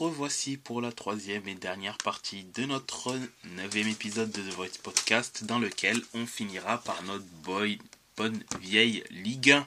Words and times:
revoici 0.00 0.56
pour 0.56 0.80
la 0.80 0.92
troisième 0.92 1.46
et 1.46 1.54
dernière 1.54 1.98
partie 1.98 2.46
de 2.54 2.64
notre 2.64 3.14
neuvième 3.56 3.88
épisode 3.88 4.32
de 4.32 4.40
The 4.40 4.54
Voice 4.54 4.78
Podcast 4.82 5.44
dans 5.44 5.58
lequel 5.58 6.00
on 6.14 6.24
finira 6.24 6.78
par 6.78 7.02
notre 7.02 7.26
boy, 7.44 7.78
bonne 8.16 8.42
vieille 8.62 9.04
Ligue 9.10 9.50
1. 9.50 9.66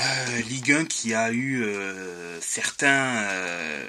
Euh, 0.00 0.40
Ligue 0.48 0.72
1 0.72 0.84
qui 0.86 1.14
a 1.14 1.30
eu 1.30 1.62
euh, 1.62 2.40
certains 2.40 3.18
euh, 3.18 3.86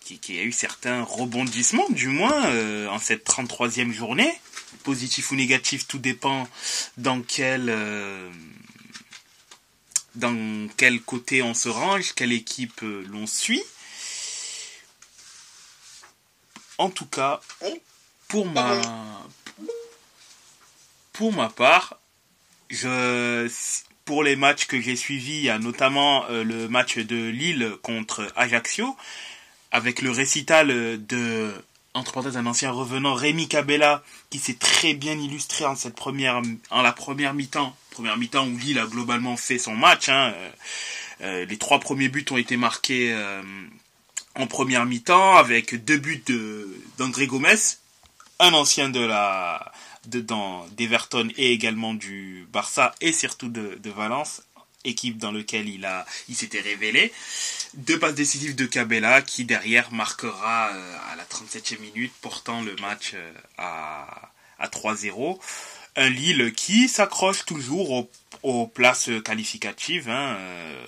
qui, 0.00 0.38
a 0.38 0.42
eu 0.42 0.52
certains 0.52 1.02
rebondissements 1.02 1.90
du 1.90 2.08
moins 2.08 2.88
en 2.88 2.98
cette 2.98 3.26
33e 3.26 3.92
journée 3.92 4.32
positif 4.84 5.32
ou 5.32 5.34
négatif 5.34 5.86
tout 5.86 5.98
dépend 5.98 6.48
dans 6.96 7.20
quel 7.20 7.70
dans 10.14 10.66
quel 10.78 11.02
côté 11.02 11.42
on 11.42 11.52
se 11.52 11.68
range 11.68 12.14
quelle 12.14 12.32
équipe 12.32 12.80
l'on 12.80 13.26
suit 13.26 13.62
en 16.78 16.90
tout 16.90 17.06
cas, 17.06 17.40
pour 18.28 18.46
ma, 18.46 18.80
pour 21.12 21.32
ma 21.32 21.48
part, 21.48 21.98
je, 22.70 23.50
pour 24.04 24.22
les 24.22 24.36
matchs 24.36 24.66
que 24.66 24.80
j'ai 24.80 24.96
suivis, 24.96 25.38
il 25.38 25.42
y 25.42 25.50
a 25.50 25.58
notamment 25.58 26.24
euh, 26.30 26.44
le 26.44 26.68
match 26.68 26.98
de 26.98 27.28
Lille 27.28 27.72
contre 27.82 28.32
Ajaccio, 28.36 28.96
avec 29.70 30.00
le 30.00 30.10
récital 30.10 30.68
de, 31.06 31.52
entre 31.94 32.12
parenthèses, 32.12 32.36
un 32.36 32.46
ancien 32.46 32.70
revenant, 32.70 33.14
Rémi 33.14 33.48
Cabella, 33.48 34.02
qui 34.30 34.38
s'est 34.38 34.54
très 34.54 34.94
bien 34.94 35.18
illustré 35.18 35.64
en 35.64 35.76
cette 35.76 35.94
première, 35.94 36.40
en 36.70 36.82
la 36.82 36.92
première 36.92 37.34
mi-temps, 37.34 37.76
première 37.90 38.16
mi-temps 38.16 38.46
où 38.46 38.56
Lille 38.56 38.78
a 38.78 38.86
globalement 38.86 39.36
fait 39.36 39.58
son 39.58 39.74
match. 39.74 40.08
Hein. 40.08 40.32
Euh, 40.34 40.50
euh, 41.20 41.44
les 41.46 41.58
trois 41.58 41.80
premiers 41.80 42.08
buts 42.08 42.24
ont 42.30 42.36
été 42.36 42.56
marqués 42.56 43.12
en 44.34 44.46
première 44.46 44.86
mi-temps 44.86 45.36
avec 45.36 45.84
deux 45.84 45.98
buts 45.98 46.24
d'André 46.98 47.26
Gomez, 47.26 47.56
un 48.38 48.52
ancien 48.52 48.88
de 48.88 49.00
la 49.00 49.72
de, 50.06 50.24
d'Everton 50.74 51.28
et 51.36 51.52
également 51.52 51.94
du 51.94 52.46
Barça 52.52 52.94
et 53.00 53.12
surtout 53.12 53.48
de, 53.48 53.90
Valence, 53.90 54.42
équipe 54.84 55.18
dans 55.18 55.32
laquelle 55.32 55.68
il 55.68 55.88
il 56.28 56.36
s'était 56.36 56.60
révélé. 56.60 57.12
Deux 57.74 57.98
passes 57.98 58.14
décisives 58.14 58.54
de 58.54 58.66
Cabella 58.66 59.22
qui 59.22 59.44
derrière 59.44 59.92
marquera 59.92 60.70
euh, 60.72 60.96
à 61.12 61.16
la 61.16 61.24
37e 61.24 61.80
minute 61.80 62.12
portant 62.22 62.62
le 62.62 62.74
match 62.76 63.12
euh, 63.14 63.32
à, 63.58 64.30
à 64.58 64.68
3-0. 64.68 65.38
Un 65.96 66.08
Lille 66.08 66.52
qui 66.54 66.88
s'accroche 66.88 67.44
toujours 67.44 68.08
aux, 68.42 68.66
places 68.66 69.10
qualificatives. 69.24 70.08
Hein, 70.08 70.36
euh. 70.38 70.86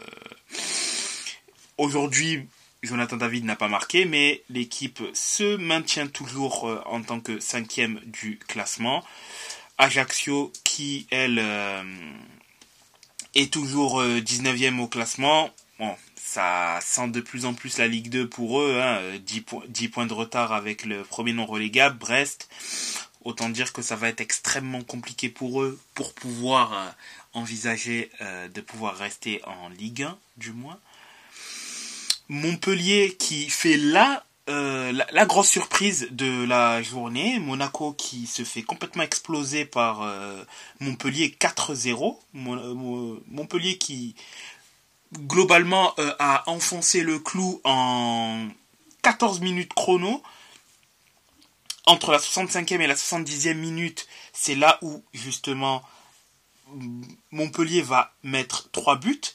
Aujourd'hui, 1.77 2.47
Jonathan 2.83 3.17
David 3.17 3.45
n'a 3.45 3.57
pas 3.57 3.69
marqué, 3.69 4.07
mais 4.07 4.43
l'équipe 4.49 5.03
se 5.13 5.57
maintient 5.57 6.07
toujours 6.07 6.69
euh, 6.69 6.83
en 6.87 7.03
tant 7.03 7.21
que 7.21 7.39
cinquième 7.39 8.01
du 8.05 8.39
classement. 8.49 9.05
Ajaccio, 9.77 10.53
qui 10.65 11.07
elle 11.11 11.39
euh, 11.39 11.83
est 13.35 13.53
toujours 13.53 14.03
19e 14.03 14.79
euh, 14.79 14.83
au 14.83 14.89
classement. 14.89 15.51
Bon, 15.79 15.95
ça 16.17 16.79
sent 16.83 17.09
de 17.09 17.21
plus 17.21 17.45
en 17.45 17.53
plus 17.55 17.79
la 17.79 17.87
Ligue 17.87 18.09
2 18.09 18.29
pour 18.29 18.61
eux. 18.61 18.81
10, 19.19 19.45
hein. 19.53 19.61
10, 19.69 19.89
points 19.89 20.07
de 20.07 20.15
retard 20.15 20.53
avec 20.53 20.85
le 20.85 21.03
premier 21.03 21.33
non 21.35 21.47
relégable, 21.47 21.99
Brest. 21.99 22.49
Autant 23.25 23.51
dire 23.51 23.75
que 23.75 23.83
ça 23.83 23.97
va 23.97 24.09
être 24.09 24.23
extrêmement 24.23 24.83
compliqué 24.83 25.29
pour 25.29 25.63
eux 25.63 25.79
pour 25.95 26.15
pouvoir 26.15 26.95
envisager 27.35 28.11
de 28.55 28.61
pouvoir 28.63 28.97
rester 28.97 29.43
en 29.45 29.69
Ligue 29.69 30.05
1, 30.05 30.19
du 30.39 30.53
moins. 30.53 30.79
Montpellier 32.31 33.17
qui 33.19 33.51
fait 33.51 33.77
euh, 33.77 34.93
la, 34.93 35.07
la, 35.11 35.27
grosse 35.27 35.49
surprise 35.49 36.07
de 36.13 36.45
la 36.45 36.81
journée. 36.81 37.41
Monaco 37.41 37.93
qui 37.93 38.29
se 38.29 38.45
fait 38.45 38.63
complètement 38.63 39.03
exploser 39.03 39.65
par 39.65 40.03
euh, 40.03 40.45
Montpellier 40.79 41.37
4-0. 41.41 42.17
Montpellier 42.33 43.79
qui 43.79 44.15
globalement 45.13 45.93
euh, 45.99 46.15
a 46.21 46.49
enfoncé 46.49 47.03
le 47.03 47.19
clou 47.19 47.61
en 47.65 48.47
14 49.03 49.41
minutes 49.41 49.75
chrono. 49.75 50.23
Entre 51.87 52.13
la 52.13 52.19
65e 52.19 52.81
et 52.81 52.87
la 52.87 52.95
70e 52.95 53.55
minute, 53.55 54.07
c'est 54.33 54.55
là 54.55 54.79
où 54.83 55.03
justement 55.13 55.83
Montpellier 57.33 57.83
va 57.83 58.15
mettre 58.23 58.71
3 58.71 59.01
buts 59.01 59.35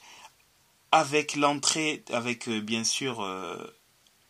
avec 0.95 1.35
l'entrée, 1.35 2.03
avec 2.09 2.47
euh, 2.47 2.61
bien 2.61 2.85
sûr 2.85 3.21
euh, 3.21 3.57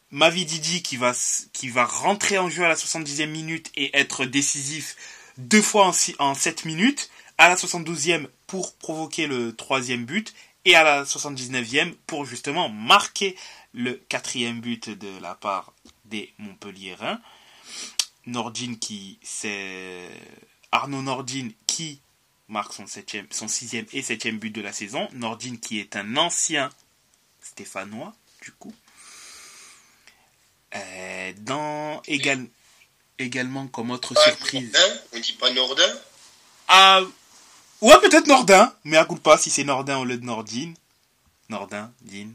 Mavididi 0.10 0.82
qui 0.82 0.98
va, 0.98 1.14
qui 1.54 1.70
va 1.70 1.86
rentrer 1.86 2.40
en 2.40 2.50
jeu 2.50 2.66
à 2.66 2.68
la 2.68 2.74
70e 2.74 3.28
minute 3.28 3.72
et 3.76 3.96
être 3.96 4.26
décisif 4.26 4.96
deux 5.38 5.62
fois 5.62 5.88
en, 5.88 5.94
en 6.18 6.34
7 6.34 6.66
minutes, 6.66 7.12
à 7.38 7.50
la 7.50 7.56
72e 7.56 8.28
pour 8.48 8.74
provoquer 8.78 9.28
le 9.28 9.56
troisième 9.56 10.06
but 10.06 10.34
et 10.66 10.74
à 10.74 10.84
la 10.84 11.04
79e 11.04 11.94
pour 12.08 12.26
justement 12.26 12.68
marquer 12.68 13.36
le 13.76 14.02
quatrième 14.10 14.60
but 14.60 14.90
de 14.90 15.22
la 15.22 15.36
part 15.36 15.72
des 16.06 16.34
Montpellierins. 16.40 17.22
Nordine 18.26 18.80
qui 18.80 19.20
c'est 19.22 20.10
Arnaud 20.72 21.04
Nordine 21.04 21.52
qui 21.68 22.02
marque 22.48 22.74
son, 22.74 22.88
septième, 22.88 23.28
son 23.32 23.48
sixième 23.48 23.86
et 23.94 24.02
septième 24.02 24.38
but 24.38 24.52
de 24.52 24.62
la 24.62 24.74
saison. 24.74 25.08
Nordine 25.14 25.60
qui 25.60 25.80
est 25.80 25.96
un 25.96 26.18
ancien 26.18 26.70
stéphanois, 27.42 28.14
du 28.42 28.52
coup. 28.52 28.74
Euh, 30.76 31.34
dans 31.38 32.02
égal, 32.08 32.46
également 33.20 33.68
comme 33.68 33.92
autre 33.92 34.14
surprise. 34.20 34.72
Nordin 34.74 35.02
On 35.14 35.20
dit 35.20 35.34
pas 35.34 35.52
Nordin 35.52 35.94
Ah 36.68 37.02
Ouais 37.82 38.00
peut-être 38.02 38.28
Nordin, 38.28 38.74
mais 38.84 38.98
à 38.98 39.06
coup 39.06 39.16
pas 39.16 39.38
si 39.38 39.50
c'est 39.50 39.64
Nordin 39.64 39.98
au 39.98 40.06
lieu 40.06 40.18
de 40.18 40.26
Nordine. 40.26 40.74
Nordin, 41.50 41.92
Din, 42.02 42.32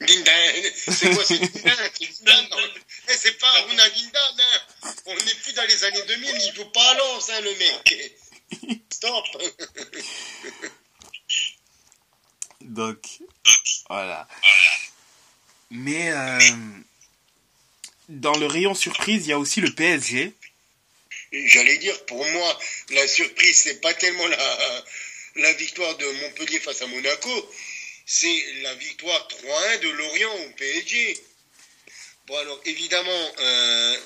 Din. 0.00 0.24
C'est 0.88 1.14
quoi 1.14 1.24
c'est 1.24 1.40
eh, 1.42 3.16
C'est 3.16 3.38
pas 3.38 3.48
Aruna 3.58 3.90
Gindan, 3.92 4.34
hein. 4.38 4.94
On 5.06 5.14
n'est 5.14 5.34
plus 5.42 5.52
dans 5.52 5.64
les 5.64 5.84
années 5.84 6.02
2000, 6.06 6.30
il 6.30 6.54
joue 6.54 6.64
pas 6.66 6.90
à 6.90 6.94
Lens, 6.94 7.30
hein, 7.30 7.40
le 7.42 7.54
mec. 7.56 8.18
Stop 8.90 9.24
Donc, 12.62 12.98
voilà. 13.88 14.28
Mais 15.70 16.12
euh, 16.12 16.38
dans 18.08 18.36
le 18.36 18.46
rayon 18.46 18.74
surprise, 18.74 19.26
il 19.26 19.30
y 19.30 19.32
a 19.32 19.38
aussi 19.38 19.60
le 19.60 19.72
PSG. 19.72 20.32
J'allais 21.32 21.78
dire, 21.78 22.06
pour 22.06 22.24
moi, 22.24 22.58
la 22.90 23.06
surprise, 23.06 23.56
c'est 23.56 23.80
pas 23.80 23.94
tellement 23.94 24.26
la, 24.26 24.84
la 25.36 25.52
victoire 25.54 25.96
de 25.96 26.06
Montpellier 26.22 26.60
face 26.60 26.82
à 26.82 26.86
Monaco, 26.86 27.50
c'est 28.12 28.44
la 28.62 28.74
victoire 28.74 29.28
3-1 29.28 29.80
de 29.82 29.88
Lorient 29.90 30.34
au 30.34 30.50
PSG. 30.56 31.16
Bon, 32.26 32.36
alors 32.38 32.60
évidemment, 32.64 33.32
euh, 33.38 33.96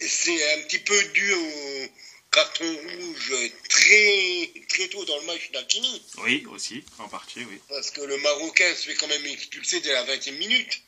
c'est 0.00 0.54
un 0.54 0.62
petit 0.62 0.80
peu 0.80 1.00
dû 1.10 1.32
au 1.32 1.88
carton 2.32 2.76
rouge 2.76 3.34
très, 3.68 4.52
très 4.68 4.88
tôt 4.88 5.04
dans 5.04 5.20
le 5.20 5.26
match 5.26 5.52
d'Alkini. 5.52 6.02
Oui, 6.24 6.44
aussi, 6.50 6.82
en 6.98 7.08
partie, 7.08 7.44
oui. 7.44 7.60
Parce 7.68 7.92
que 7.92 8.00
le 8.00 8.16
Marocain 8.16 8.74
se 8.74 8.88
fait 8.88 8.96
quand 8.96 9.06
même 9.06 9.26
expulser 9.26 9.78
dès 9.82 9.92
la 9.92 10.04
20e 10.06 10.36
minute. 10.38 10.82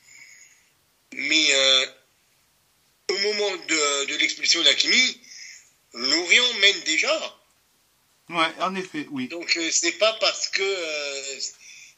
Mais 1.12 1.46
euh, 1.52 1.86
au 3.08 3.18
moment 3.18 3.56
de, 3.68 4.04
de 4.06 4.16
l'expulsion 4.16 4.64
d'Akimi, 4.64 5.20
Lorient 5.92 6.54
mène 6.54 6.80
déjà. 6.80 7.41
Ouais, 8.28 8.52
en 8.60 8.74
effet, 8.76 9.06
oui. 9.10 9.28
Donc 9.28 9.56
euh, 9.56 9.70
c'est 9.70 9.92
pas 9.92 10.12
parce 10.14 10.48
que 10.48 10.62
euh, 10.62 11.40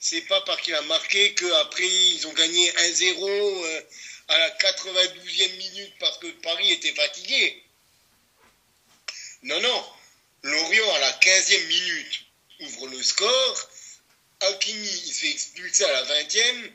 c'est 0.00 0.22
pas 0.22 0.40
parce 0.42 0.60
qu'il 0.62 0.74
a 0.74 0.82
marqué 0.82 1.34
qu'après 1.34 1.86
ils 1.86 2.26
ont 2.26 2.32
gagné 2.32 2.70
1-0 2.70 3.64
euh, 3.64 3.80
à 4.28 4.38
la 4.38 4.50
92e 4.50 5.56
minute 5.56 5.92
parce 6.00 6.18
que 6.18 6.26
Paris 6.42 6.72
était 6.72 6.94
fatigué. 6.94 7.62
Non, 9.42 9.60
non. 9.60 9.84
Lorient 10.42 10.94
à 10.94 10.98
la 11.00 11.12
15e 11.12 11.66
minute 11.66 12.24
ouvre 12.60 12.88
le 12.88 13.02
score. 13.02 13.68
Hakimi 14.40 14.88
il 14.88 15.12
se 15.12 15.20
fait 15.20 15.30
expulser 15.30 15.84
à 15.84 15.92
la 15.92 16.04
20e. 16.04 16.70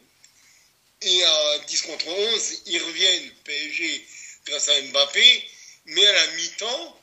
Et 1.01 1.23
à 1.23 1.59
10 1.59 1.81
contre 1.83 2.07
11, 2.07 2.61
ils 2.65 2.83
reviennent 2.83 3.31
PSG 3.45 4.07
grâce 4.45 4.69
à 4.69 4.81
Mbappé. 4.81 5.49
Mais 5.85 6.05
à 6.05 6.13
la 6.13 6.27
mi-temps, 6.33 7.01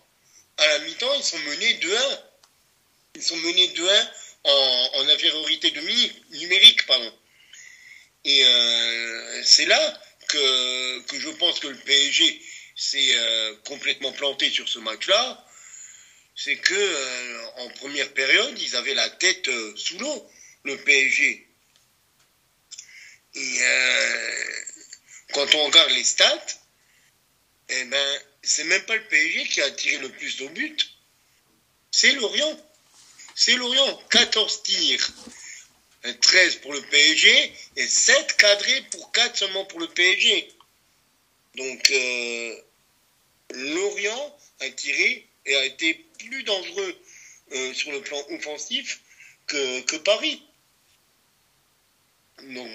à 0.58 0.66
la 0.66 0.78
mi-temps, 0.80 1.14
ils 1.14 1.24
sont 1.24 1.38
menés 1.38 1.74
2-1. 1.74 2.22
Ils 3.16 3.22
sont 3.22 3.36
menés 3.36 3.68
2-1 3.68 4.10
en, 4.44 5.08
infériorité 5.08 5.72
numérique. 6.30 6.86
Pardon. 6.86 7.12
Et 8.24 8.44
euh, 8.44 9.42
c'est 9.42 9.66
là 9.66 10.02
que, 10.28 11.00
que, 11.00 11.18
je 11.18 11.30
pense 11.30 11.60
que 11.60 11.68
le 11.68 11.78
PSG 11.78 12.42
s'est 12.76 13.16
euh, 13.16 13.54
complètement 13.64 14.12
planté 14.12 14.50
sur 14.50 14.68
ce 14.68 14.78
match-là. 14.80 15.44
C'est 16.34 16.56
que 16.56 16.74
euh, 16.74 17.46
en 17.56 17.68
première 17.70 18.12
période, 18.12 18.58
ils 18.60 18.76
avaient 18.76 18.94
la 18.94 19.08
tête 19.08 19.48
sous 19.76 19.98
l'eau, 19.98 20.30
le 20.64 20.76
PSG. 20.76 21.46
Et 23.36 23.58
euh, 23.60 24.44
quand 25.32 25.54
on 25.54 25.66
regarde 25.66 25.90
les 25.90 26.04
stats, 26.04 26.46
eh 27.68 27.84
ben, 27.84 28.20
c'est 28.42 28.64
même 28.64 28.82
pas 28.84 28.96
le 28.96 29.06
PSG 29.08 29.48
qui 29.48 29.60
a 29.60 29.70
tiré 29.70 29.98
le 29.98 30.08
plus 30.10 30.36
de 30.38 30.46
buts. 30.48 30.76
C'est 31.90 32.12
Lorient. 32.12 32.65
C'est 33.36 33.54
Lorient. 33.54 34.02
14 34.10 34.62
tirs. 34.62 35.10
13 36.20 36.56
pour 36.56 36.72
le 36.72 36.80
PSG 36.82 37.52
et 37.76 37.86
7 37.86 38.36
cadrés 38.36 38.82
pour 38.90 39.12
4 39.12 39.36
seulement 39.36 39.64
pour 39.66 39.80
le 39.80 39.88
PSG. 39.88 40.48
Donc, 41.56 41.90
euh, 41.90 42.60
Lorient 43.50 44.38
a 44.60 44.70
tiré 44.70 45.26
et 45.44 45.56
a 45.56 45.64
été 45.64 45.94
plus 46.18 46.42
dangereux 46.44 46.96
euh, 47.52 47.74
sur 47.74 47.92
le 47.92 48.00
plan 48.02 48.22
offensif 48.30 49.00
que, 49.46 49.96
Paris. 49.98 50.42
Donc, 52.42 52.70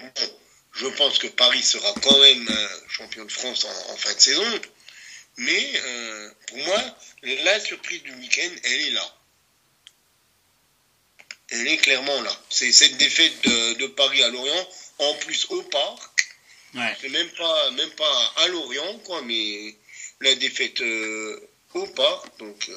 je 0.73 0.87
pense 0.87 1.17
que 1.19 1.27
Paris 1.27 1.63
sera 1.63 1.93
quand 2.01 2.19
même 2.19 2.47
euh, 2.49 2.67
champion 2.89 3.25
de 3.25 3.31
France 3.31 3.65
en, 3.65 3.97
fin 3.97 4.13
de 4.13 4.19
saison. 4.19 4.61
Mais 5.37 5.81
pour 6.47 6.57
moi, 6.57 6.97
la 7.23 7.59
surprise 7.59 8.03
du 8.03 8.13
week-end, 8.13 8.49
elle 8.63 8.81
est 8.81 8.91
là. 8.91 9.20
Elle 11.51 11.67
est 11.67 11.77
clairement 11.77 12.21
là. 12.21 12.31
C'est 12.49 12.71
cette 12.71 12.97
défaite 12.97 13.41
de, 13.43 13.87
Paris 13.87 14.23
à 14.23 14.29
Lorient, 14.29 14.69
en 14.99 15.13
plus 15.15 15.45
au 15.49 15.61
parc. 15.63 16.27
C'est 17.01 17.09
même 17.09 17.29
pas, 17.31 17.71
même 17.71 17.89
pas 17.91 18.33
à 18.37 18.47
Lorient, 18.47 18.99
quoi, 18.99 19.21
mais 19.23 19.75
la 20.21 20.33
défaite 20.35 20.79
euh, 20.81 21.49
au 21.73 21.85
parc. 21.87 22.37
Donc, 22.39 22.71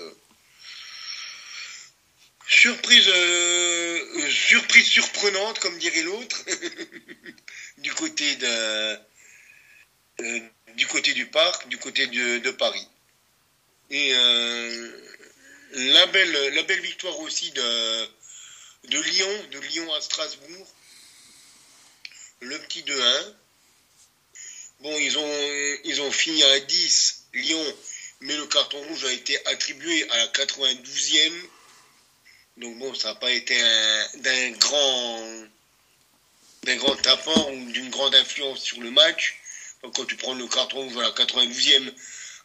surprise, 2.48 3.10
surprise 4.28 4.86
surprenante, 4.86 5.60
comme 5.60 5.78
dirait 5.78 6.02
l'autre. 6.02 6.44
du 7.78 7.92
côté 7.92 8.36
de, 8.36 8.98
euh, 10.20 10.40
du 10.76 10.86
côté 10.86 11.12
du 11.12 11.26
parc, 11.26 11.68
du 11.68 11.78
côté 11.78 12.06
de, 12.06 12.50
Paris. 12.52 12.86
Et 13.90 14.14
euh, 14.14 14.92
la, 15.72 16.06
belle, 16.06 16.54
la 16.54 16.62
belle 16.62 16.80
victoire 16.80 17.18
aussi 17.20 17.50
de, 17.50 18.08
de 18.88 19.00
Lyon, 19.00 19.46
de 19.50 19.58
Lyon 19.58 19.94
à 19.94 20.00
Strasbourg. 20.00 20.66
Le 22.40 22.58
petit 22.60 22.82
2-1. 22.82 23.34
Bon, 24.81 24.98
ils 24.98 25.19
ont, 25.19 25.78
ils 25.84 26.00
ont 26.02 26.10
fini 26.10 26.42
à 26.42 26.60
10, 26.60 27.25
Lyon, 27.34 27.76
mais 28.20 28.36
le 28.36 28.46
carton 28.46 28.82
rouge 28.88 29.04
a 29.04 29.12
été 29.12 29.46
attribué 29.46 30.08
à 30.10 30.19
la 30.19 30.26
92e. 30.28 31.32
Donc 32.58 32.78
bon, 32.78 32.94
ça 32.94 33.08
n'a 33.08 33.14
pas 33.14 33.32
été 33.32 33.58
d'un 34.16 34.50
grand 34.52 35.46
d'un 36.64 36.76
grand 36.76 36.96
tapant 36.96 37.50
ou 37.52 37.72
d'une 37.72 37.90
grande 37.90 38.14
influence 38.14 38.60
sur 38.60 38.81
le 38.81 38.90
match. 38.90 39.36
quand 39.82 40.06
tu 40.06 40.16
prends 40.16 40.34
le 40.34 40.46
carton 40.48 40.82
rouge 40.82 40.96
à 40.96 41.02
la 41.02 41.10
92e, 41.10 41.92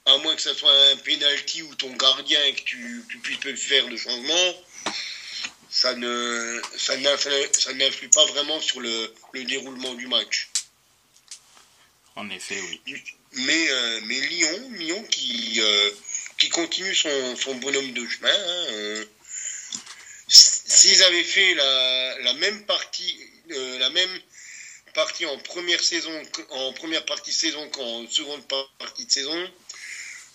à 0.06 0.18
moins 0.18 0.36
que 0.36 0.42
ce 0.42 0.54
soit 0.54 0.74
un 0.92 0.98
penalty 0.98 1.64
ou 1.64 1.76
ton 1.76 1.92
gardien 1.96 2.52
que 2.54 2.62
tu, 2.62 3.06
puisses 3.22 3.62
faire 3.62 3.88
de 3.88 3.96
changement, 3.96 4.54
ça 5.70 5.96
ne 5.96 6.62
ça 6.78 6.98
n'influe 6.98 8.10
pas 8.10 8.26
vraiment 8.28 8.60
sur 8.60 8.80
le, 8.82 9.14
déroulement 9.34 9.94
du 9.94 10.08
match. 10.08 10.50
En 12.16 12.30
effet, 12.30 12.60
oui. 12.62 13.02
Mais, 13.34 13.70
euh, 13.70 14.02
mais 14.06 14.20
Lyon, 14.20 14.72
Lyon 14.74 15.04
qui, 15.12 15.62
euh, 15.62 15.92
qui 16.38 16.50
continue 16.50 16.96
son, 16.96 17.56
bonhomme 17.56 17.94
de 17.94 18.08
chemin. 18.08 18.30
Hein, 18.30 18.66
euh, 18.72 19.06
s'ils 20.28 21.04
avaient 21.04 21.24
fait 21.24 21.54
la, 21.54 22.20
la 22.20 22.34
même 22.34 22.66
partie, 22.66 23.20
euh, 23.52 23.80
la 23.80 23.90
même 23.90 24.22
partie 24.94 25.26
en 25.26 25.38
première 25.40 25.84
saison, 25.84 26.12
en 26.50 26.74
première 26.74 27.06
partie 27.06 27.32
de 27.32 27.36
saison 27.36 27.70
qu'en 27.70 28.08
seconde 28.10 28.42
partie 28.80 29.06
de 29.06 29.12
saison, 29.12 29.52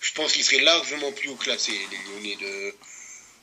je 0.01 0.11
pense 0.13 0.33
qu'il 0.33 0.43
serait 0.43 0.61
largement 0.61 1.11
plus 1.11 1.29
haut 1.29 1.35
classé, 1.35 1.71
les 1.71 1.97
Lyonnais 1.97 2.35
de, 2.35 2.45
euh, 2.45 2.71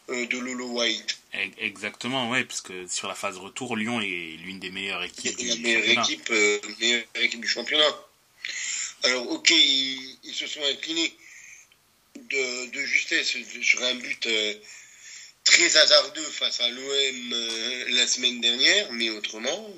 de 0.09 0.39
Lolo 0.39 0.67
White. 0.67 1.19
Exactement, 1.59 2.31
ouais, 2.31 2.45
parce 2.45 2.61
que 2.61 2.87
sur 2.87 3.09
la 3.09 3.15
phase 3.15 3.39
retour, 3.39 3.77
Lyon 3.77 4.01
est 4.01 4.37
l'une 4.45 4.61
des 4.61 4.71
meilleures 4.71 5.03
équipes 5.03 5.37
du 5.37 5.49
la 5.49 5.57
meilleure 5.57 6.05
Équipe, 6.05 6.29
euh, 6.31 6.59
meilleure 6.81 7.05
équipe 7.15 7.41
du 7.41 7.49
championnat. 7.49 8.07
Alors, 9.05 9.31
ok, 9.31 9.51
ils, 9.51 10.35
se 10.35 10.47
sont 10.47 10.63
inclinés 10.65 11.17
de, 12.17 12.71
de 12.71 12.81
justesse 12.85 13.37
sur 13.63 13.83
un 13.83 13.95
but 13.95 14.29
très 15.45 15.77
hasardeux 15.77 16.23
face 16.23 16.61
à 16.61 16.69
l'OM 16.69 17.33
euh, 17.33 17.85
la 17.91 18.07
semaine 18.07 18.41
dernière, 18.41 18.93
mais 18.93 19.11
autrement, 19.11 19.75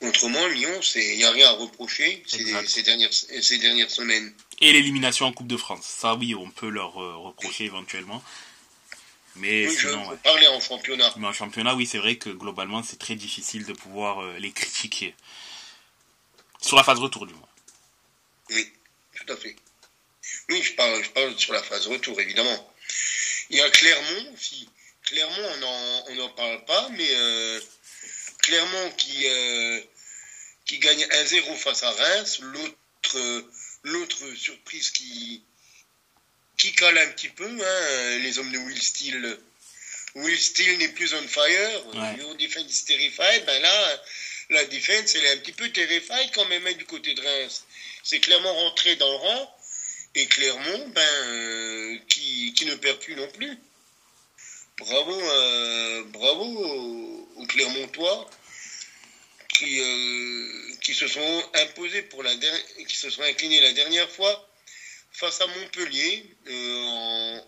autrement 0.00 0.46
Lyon, 0.48 0.80
il 0.96 1.16
n'y 1.16 1.24
a 1.24 1.30
rien 1.30 1.48
à 1.48 1.52
reprocher 1.52 2.22
ces, 2.26 2.82
dernières, 2.82 3.12
ces 3.12 3.58
dernières 3.58 3.90
semaines. 3.90 4.32
Et 4.60 4.72
l'élimination 4.72 5.26
en 5.26 5.32
Coupe 5.32 5.46
de 5.46 5.56
France, 5.56 5.84
ça 5.84 6.14
oui, 6.14 6.34
on 6.34 6.50
peut 6.50 6.68
leur 6.68 7.02
euh, 7.02 7.16
reprocher 7.16 7.64
éventuellement. 7.64 8.22
Mais 9.36 9.66
oui, 9.66 9.76
sinon, 9.76 10.10
je 10.10 10.16
parler 10.16 10.46
en 10.46 10.60
championnat. 10.60 11.12
Mais 11.16 11.26
en 11.26 11.32
championnat, 11.32 11.74
oui, 11.74 11.86
c'est 11.86 11.98
vrai 11.98 12.16
que 12.16 12.30
globalement, 12.30 12.82
c'est 12.82 12.98
très 12.98 13.16
difficile 13.16 13.66
de 13.66 13.72
pouvoir 13.72 14.22
euh, 14.22 14.38
les 14.38 14.52
critiquer. 14.52 15.14
Sur 16.60 16.76
la 16.76 16.84
phase 16.84 16.98
retour, 16.98 17.26
du 17.26 17.34
moins. 17.34 17.48
Oui, 18.50 18.72
tout 19.16 19.32
à 19.32 19.36
fait. 19.36 19.56
Oui, 20.48 20.62
je 20.62 20.72
parle, 20.74 21.02
je 21.02 21.10
parle 21.10 21.36
sur 21.38 21.52
la 21.52 21.62
phase 21.62 21.86
retour, 21.88 22.18
évidemment. 22.20 22.74
Il 23.50 23.58
y 23.58 23.60
a 23.60 23.70
Clermont 23.70 24.32
aussi. 24.34 24.68
Clermont, 25.02 26.04
on 26.08 26.14
n'en 26.14 26.28
parle 26.30 26.64
pas, 26.64 26.88
mais 26.90 27.08
euh, 27.10 27.60
Clermont 28.38 28.90
qui, 28.96 29.26
euh, 29.26 29.80
qui 30.64 30.78
gagne 30.78 31.04
1-0 31.04 31.56
face 31.56 31.82
à 31.82 31.90
Reims. 31.90 32.38
L'autre, 32.40 33.44
l'autre 33.84 34.34
surprise 34.34 34.90
qui, 34.90 35.42
qui 36.56 36.72
cale 36.72 36.98
un 36.98 37.10
petit 37.12 37.28
peu, 37.28 37.46
hein, 37.46 38.18
les 38.18 38.38
hommes 38.38 38.52
de 38.52 38.58
Will 38.58 38.82
Steele. 38.82 39.38
Will 40.16 40.38
Steele 40.38 40.78
n'est 40.78 40.88
plus 40.88 41.12
on 41.14 41.28
fire. 41.28 41.86
Ouais. 41.94 42.16
Your 42.18 42.34
defense 42.36 42.70
is 42.70 42.84
terrified. 42.84 43.44
Ben 43.46 43.60
là, 43.60 44.02
la 44.50 44.64
défense, 44.66 45.14
elle 45.14 45.24
est 45.24 45.32
un 45.32 45.38
petit 45.38 45.52
peu 45.52 45.68
terrified 45.70 46.30
quand 46.34 46.46
même 46.46 46.66
hein, 46.66 46.72
du 46.72 46.84
côté 46.84 47.14
de 47.14 47.20
Reims. 47.20 47.64
C'est 48.02 48.20
clairement 48.20 48.52
rentré 48.52 48.96
dans 48.96 49.10
le 49.10 49.16
rang. 49.16 49.58
Et 50.16 50.26
Clermont, 50.26 50.88
ben, 50.90 51.00
euh, 51.00 51.98
qui, 52.08 52.52
qui, 52.54 52.66
ne 52.66 52.76
perd 52.76 53.00
plus 53.00 53.16
non 53.16 53.26
plus. 53.28 53.58
Bravo, 54.78 55.12
euh, 55.12 56.04
bravo 56.04 57.28
aux, 57.36 57.46
Clermontois 57.46 58.30
qui, 59.48 59.80
euh, 59.80 60.63
qui 60.84 60.94
se 60.94 61.08
sont 61.08 61.50
imposés 61.54 62.02
pour 62.02 62.22
la 62.22 62.32
qui 62.36 62.96
se 62.96 63.10
sont 63.10 63.22
inclinés 63.22 63.60
la 63.60 63.72
dernière 63.72 64.10
fois 64.10 64.48
face 65.10 65.40
à 65.40 65.46
Montpellier 65.48 66.36
en, 66.48 67.40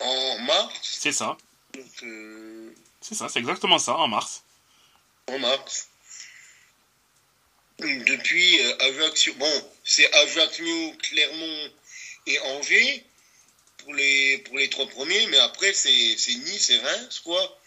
en 0.00 0.38
mars. 0.40 0.78
C'est 0.82 1.12
ça. 1.12 1.36
c'est 3.00 3.14
ça, 3.14 3.28
c'est 3.28 3.40
exactement 3.40 3.78
ça, 3.78 3.94
en 3.94 4.06
mars. 4.06 4.42
En 5.26 5.38
mars 5.40 5.88
depuis 7.78 8.60
euh, 8.60 8.76
Ajaccio, 8.80 9.34
bon, 9.34 9.70
c'est 9.84 10.12
Ajaccio, 10.12 10.92
Clermont 11.02 11.70
et 12.26 12.38
Angers 12.40 13.04
pour 13.78 13.94
les, 13.94 14.38
pour 14.38 14.56
les 14.56 14.68
trois 14.68 14.88
premiers, 14.88 15.26
mais 15.28 15.38
après 15.38 15.72
c'est 15.72 15.90
Nice 15.90 16.70
et 16.70 16.78
Reims, 16.78 17.20
quoi, 17.20 17.60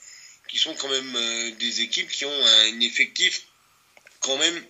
qui 0.47 0.57
sont 0.57 0.75
quand 0.75 0.89
même 0.89 1.15
euh, 1.15 1.51
des 1.51 1.81
équipes 1.81 2.11
qui 2.11 2.25
ont 2.25 2.45
un 2.45 2.79
effectif 2.81 3.43
quand 4.21 4.37
même 4.37 4.65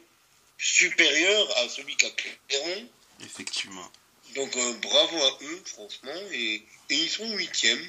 supérieur 0.57 1.57
à 1.59 1.69
celui 1.69 1.95
qu'a 1.95 2.09
Clermont. 2.09 2.89
Effectivement. 3.23 3.91
Donc 4.35 4.55
euh, 4.55 4.73
bravo 4.81 5.17
à 5.17 5.37
eux, 5.43 5.61
franchement, 5.65 6.21
et, 6.31 6.55
et 6.89 6.95
ils 6.95 7.09
sont 7.09 7.29
huitièmes. 7.35 7.85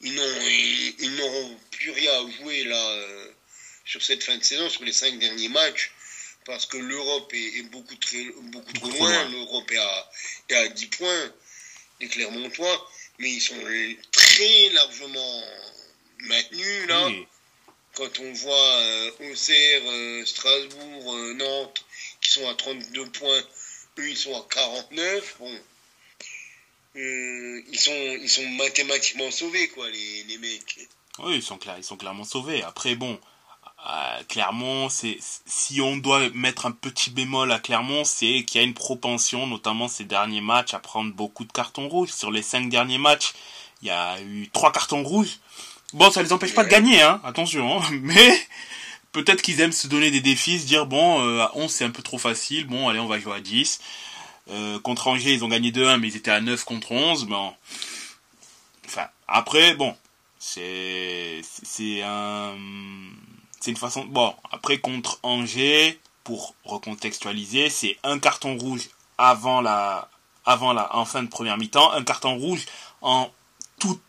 Ils 0.00 1.16
n'auront 1.16 1.58
plus 1.70 1.90
rien 1.90 2.12
à 2.12 2.30
jouer 2.30 2.64
là 2.64 3.06
sur 3.86 4.02
cette 4.02 4.22
fin 4.22 4.36
de 4.36 4.44
saison, 4.44 4.68
sur 4.68 4.84
les 4.84 4.92
cinq 4.92 5.18
derniers 5.18 5.48
matchs 5.48 5.92
parce 6.44 6.66
que 6.66 6.76
l'Europe 6.76 7.32
est, 7.34 7.62
beaucoup, 7.70 7.96
très, 7.96 8.24
beaucoup 8.24 8.72
trop 8.72 8.88
loin. 8.88 9.28
L'Europe 9.30 9.70
est 9.70 10.54
à, 10.54 10.68
10 10.68 10.86
points 10.86 11.32
des 12.00 12.08
Clermontois, 12.08 12.90
mais 13.18 13.30
ils 13.30 13.40
sont 13.40 13.60
très 14.12 14.68
largement 14.70 15.42
maintenus 16.20 16.86
là. 16.88 17.10
Quand 17.94 18.20
on 18.20 18.32
voit 18.32 18.54
euh, 18.54 19.10
Auxerre, 19.30 19.82
euh, 19.86 20.24
Strasbourg, 20.24 21.14
euh, 21.14 21.34
Nantes 21.34 21.84
qui 22.20 22.30
sont 22.30 22.48
à 22.48 22.54
32 22.54 23.06
points, 23.10 23.42
eux 23.98 24.08
ils 24.08 24.16
sont 24.16 24.34
à 24.34 24.44
49, 24.50 25.36
bon. 25.38 25.60
ils, 26.96 27.78
sont, 27.78 27.92
ils 27.92 28.28
sont 28.28 28.46
mathématiquement 28.50 29.30
sauvés, 29.30 29.68
quoi, 29.68 29.88
les, 29.90 30.24
les 30.24 30.38
mecs. 30.38 30.88
Oui, 31.20 31.36
ils 31.36 31.42
sont, 31.42 31.58
ils 31.78 31.84
sont 31.84 31.96
clairement 31.96 32.24
sauvés. 32.24 32.64
Après, 32.64 32.96
bon, 32.96 33.20
Clermont, 34.28 34.88
c'est 34.88 35.18
si 35.46 35.80
on 35.80 35.96
doit 35.96 36.30
mettre 36.30 36.66
un 36.66 36.72
petit 36.72 37.10
bémol 37.10 37.52
à 37.52 37.60
Clermont, 37.60 38.02
c'est 38.04 38.42
qu'il 38.44 38.60
y 38.60 38.64
a 38.64 38.66
une 38.66 38.74
propension, 38.74 39.46
notamment 39.46 39.86
ces 39.86 40.04
derniers 40.04 40.40
matchs, 40.40 40.74
à 40.74 40.80
prendre 40.80 41.12
beaucoup 41.12 41.44
de 41.44 41.52
cartons 41.52 41.88
rouges. 41.88 42.12
Sur 42.12 42.32
les 42.32 42.42
cinq 42.42 42.70
derniers 42.70 42.98
matchs, 42.98 43.34
il 43.82 43.88
y 43.88 43.90
a 43.90 44.20
eu 44.20 44.48
trois 44.52 44.72
cartons 44.72 45.04
rouges. 45.04 45.38
Bon, 45.94 46.10
ça 46.10 46.22
les 46.22 46.32
empêche 46.32 46.54
pas 46.54 46.64
de 46.64 46.68
gagner, 46.68 47.00
hein, 47.00 47.20
attention, 47.24 47.80
hein. 47.80 47.84
mais 48.02 48.46
peut-être 49.12 49.42
qu'ils 49.42 49.60
aiment 49.60 49.72
se 49.72 49.86
donner 49.86 50.10
des 50.10 50.20
défis, 50.20 50.58
se 50.58 50.66
dire, 50.66 50.86
bon, 50.86 51.22
euh, 51.22 51.40
à 51.40 51.52
11 51.54 51.70
c'est 51.70 51.84
un 51.84 51.90
peu 51.90 52.02
trop 52.02 52.18
facile, 52.18 52.66
bon, 52.66 52.88
allez, 52.88 52.98
on 52.98 53.06
va 53.06 53.18
jouer 53.18 53.36
à 53.36 53.40
10. 53.40 53.80
Euh, 54.50 54.78
contre 54.80 55.08
Angers, 55.08 55.32
ils 55.32 55.44
ont 55.44 55.48
gagné 55.48 55.70
2-1, 55.70 55.98
mais 55.98 56.08
ils 56.08 56.16
étaient 56.16 56.30
à 56.30 56.40
9 56.40 56.64
contre 56.64 56.92
11. 56.92 57.26
Bon. 57.26 57.54
Enfin, 58.86 59.06
après, 59.28 59.74
bon, 59.74 59.96
c'est 60.44 61.42
un 62.02 62.54
c'est 63.60 63.70
une 63.70 63.76
façon 63.78 64.04
bon 64.04 64.34
après 64.52 64.78
contre 64.78 65.18
Angers 65.22 65.98
pour 66.22 66.54
recontextualiser 66.64 67.70
c'est 67.70 67.96
un 68.02 68.18
carton 68.18 68.58
rouge 68.58 68.90
avant 69.16 69.62
la 69.62 70.10
avant 70.44 70.74
la 70.74 70.94
en 70.94 71.06
fin 71.06 71.22
de 71.22 71.28
première 71.28 71.56
mi-temps 71.56 71.92
un 71.92 72.04
carton 72.04 72.36
rouge 72.36 72.66
en 73.00 73.30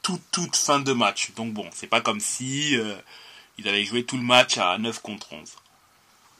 toute 0.01 0.55
fin 0.55 0.79
de 0.79 0.93
match 0.93 1.31
donc 1.35 1.53
bon 1.53 1.69
c'est 1.73 1.87
pas 1.87 2.01
comme 2.01 2.19
si 2.19 2.77
euh, 2.77 2.95
ils 3.57 3.67
avaient 3.67 3.85
joué 3.85 4.03
tout 4.03 4.17
le 4.17 4.23
match 4.23 4.57
à 4.57 4.77
9 4.77 5.01
contre 5.01 5.33
11 5.33 5.41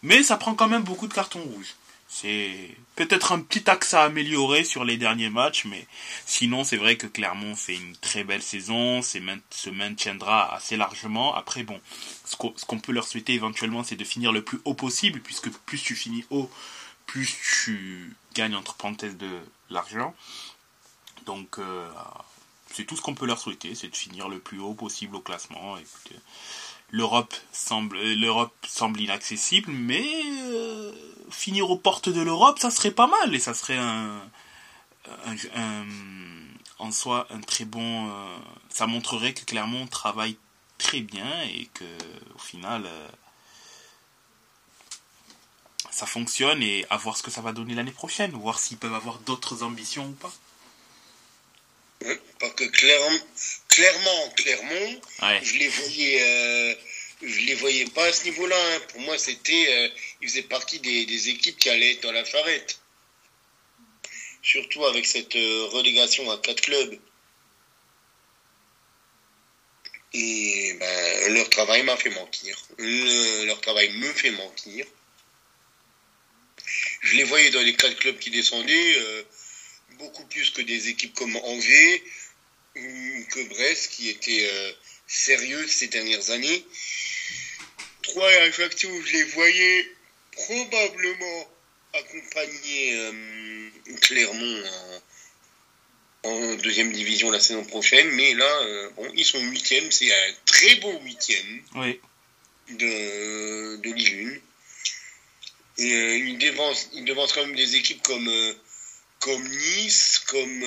mais 0.04 0.24
ça 0.24 0.38
prend 0.38 0.56
quand 0.56 0.68
même 0.68 0.84
beaucoup 0.84 1.08
de 1.08 1.14
cartons 1.14 1.42
rouges 1.42 1.76
c'est 2.08 2.70
peut-être 2.96 3.32
un 3.32 3.42
petit 3.42 3.70
axe 3.70 3.94
à 3.94 4.04
améliorer 4.04 4.64
sur 4.64 4.86
les 4.86 4.96
derniers 4.96 5.30
matchs, 5.30 5.66
mais 5.66 5.88
sinon 6.26 6.64
c'est 6.64 6.78
vrai 6.78 6.98
que 6.98 7.08
Clermont 7.08 7.56
fait 7.56 7.76
une 7.76 7.96
très 7.98 8.24
belle 8.24 8.44
saison, 8.44 9.02
se 9.02 9.70
maintiendra 9.70 10.54
assez 10.56 10.78
largement. 10.78 11.36
Après 11.36 11.64
bon, 11.64 11.80
ce 12.24 12.36
qu'on 12.38 12.80
peut 12.80 12.92
leur 12.92 13.08
souhaiter 13.08 13.34
éventuellement 13.34 13.84
c'est 13.84 13.96
de 13.96 14.06
finir 14.06 14.32
le 14.32 14.44
plus 14.44 14.60
haut 14.66 14.76
possible, 14.76 15.20
puisque 15.20 15.50
plus 15.50 15.82
tu 15.82 15.96
finis 15.96 16.24
haut, 16.30 16.50
plus 17.06 17.36
tu 17.66 18.16
gagnes 18.34 18.56
entre 18.56 18.76
parenthèses 18.76 19.18
de 19.18 19.40
l'argent. 19.70 20.16
Donc 21.26 21.58
euh, 21.58 21.90
c'est 22.76 22.84
tout 22.84 22.98
ce 22.98 23.02
qu'on 23.02 23.16
peut 23.16 23.26
leur 23.26 23.40
souhaiter, 23.40 23.74
c'est 23.74 23.88
de 23.88 23.96
finir 23.96 24.28
le 24.28 24.40
plus 24.40 24.60
haut 24.60 24.74
possible 24.74 25.16
au 25.16 25.22
classement. 25.22 25.78
l'Europe 26.92 27.34
semble, 27.54 27.98
l'Europe 27.98 28.54
semble 28.68 29.00
inaccessible, 29.00 29.72
mais 29.72 30.06
euh, 30.42 30.92
finir 31.30 31.72
aux 31.72 31.78
portes 31.78 32.10
de 32.10 32.22
l'Europe, 32.22 32.60
ça 32.60 32.72
serait 32.72 32.92
pas 32.92 33.08
mal 33.08 33.34
et 33.34 33.40
ça 33.40 33.54
serait 33.54 33.78
un, 33.78 34.20
en 36.78 36.92
soi 36.92 37.28
un 37.30 37.40
très 37.40 37.64
bon. 37.64 38.10
Euh, 38.10 38.38
ça 38.70 38.88
montrerait 38.88 39.34
que 39.34 39.46
Clermont 39.46 39.88
travaille 39.88 40.38
très 40.78 41.00
bien 41.00 41.44
et 41.44 41.70
que 41.74 41.86
au 42.36 42.40
final 42.40 42.84
euh, 42.86 43.08
ça 45.92 46.06
fonctionne 46.06 46.62
et 46.62 46.86
à 46.90 46.98
voir 46.98 47.16
ce 47.16 47.24
que 47.24 47.32
ça 47.32 47.40
va 47.40 47.54
donner 47.54 47.74
l'année 47.74 47.92
prochaine, 47.92 48.32
voir 48.32 48.60
s'ils 48.60 48.78
peuvent 48.78 48.94
avoir 48.94 49.20
d'autres 49.20 49.64
ambitions 49.64 50.08
ou 50.08 50.12
pas. 50.12 50.34
Parce 52.40 52.54
que 52.54 52.66
clairement, 52.66 53.20
clairement, 53.70 54.30
Clermont, 54.36 55.02
je 55.42 55.58
les 55.58 55.68
voyais. 55.68 56.22
Euh, 56.22 56.76
je 57.22 57.40
les 57.42 57.56
voyais 57.56 57.86
pas 57.86 58.06
à 58.06 58.14
ce 58.14 58.26
niveau-là. 58.26 58.56
Hein. 58.58 58.80
Pour 58.90 59.02
moi, 59.02 59.18
c'était, 59.18 59.66
euh, 59.70 59.90
ils 60.22 60.30
faisaient 60.30 60.44
partie 60.44 60.80
des, 60.80 61.30
équipes 61.30 61.58
qui 61.58 61.70
allaient 61.70 61.94
être 61.94 62.04
dans 62.04 62.12
la 62.12 62.26
charrette. 62.26 62.80
Surtout 64.42 64.86
avec 64.86 65.06
cette 65.06 65.36
euh, 65.36 65.66
relégation 65.72 66.30
à 66.30 66.38
quatre 66.38 66.62
clubs. 66.62 67.00
Et 70.14 70.76
ben, 70.80 71.34
leur 71.34 71.50
travail 71.50 71.84
m'a 71.84 71.98
fait 71.98 72.12
mentir. 72.12 72.58
leur 72.78 73.60
travail 73.62 73.90
me 73.98 74.12
fait 74.14 74.32
mentir. 74.32 74.86
Je 77.02 77.16
les 77.16 77.24
voyais 77.24 77.50
dans 77.50 77.62
les 77.62 77.76
quatre 77.76 77.96
clubs 77.98 78.18
qui 78.20 78.30
descendaient, 78.30 79.26
beaucoup 79.98 80.26
plus 80.26 80.50
que 80.52 80.62
des 80.62 80.90
équipes 80.90 81.14
comme 81.14 81.36
Angers 81.36 82.04
ou 82.76 83.26
que 83.32 83.50
Brest, 83.50 83.92
qui 83.92 84.10
étaient 84.10 84.76
sérieuses 85.08 85.72
ces 85.72 85.88
dernières 85.88 86.30
années. 86.32 86.66
Troyes 88.02 88.32
et 88.32 88.38
Ajaccio, 88.38 88.90
je 89.02 89.14
les 89.14 89.24
voyais 89.24 89.92
probablement 90.32 91.48
accompagner 91.94 92.98
euh, 92.98 93.70
Clermont 94.02 94.64
en, 96.24 96.56
deuxième 96.56 96.92
division 96.92 97.32
la 97.32 97.40
saison 97.40 97.64
prochaine, 97.64 98.10
mais 98.12 98.34
là, 98.34 98.62
euh, 98.64 98.90
bon, 98.96 99.10
ils 99.16 99.26
sont 99.26 99.40
huitièmes, 99.40 99.92
c'est 99.92 100.12
un 100.12 100.34
très 100.46 100.76
beau 100.76 101.00
huitième 101.04 101.62
de, 102.70 103.76
de 103.78 103.94
Ligue 103.94 104.40
1. 105.78 105.84
Et 105.84 105.94
euh, 105.94 106.18
ils, 106.18 106.38
devancent, 106.38 106.90
ils 106.94 107.06
devancent 107.06 107.34
quand 107.34 107.46
même 107.46 107.56
des 107.56 107.76
équipes 107.76 108.02
comme, 108.02 108.30
comme 109.26 109.48
Nice, 109.48 110.22
comme 110.28 110.64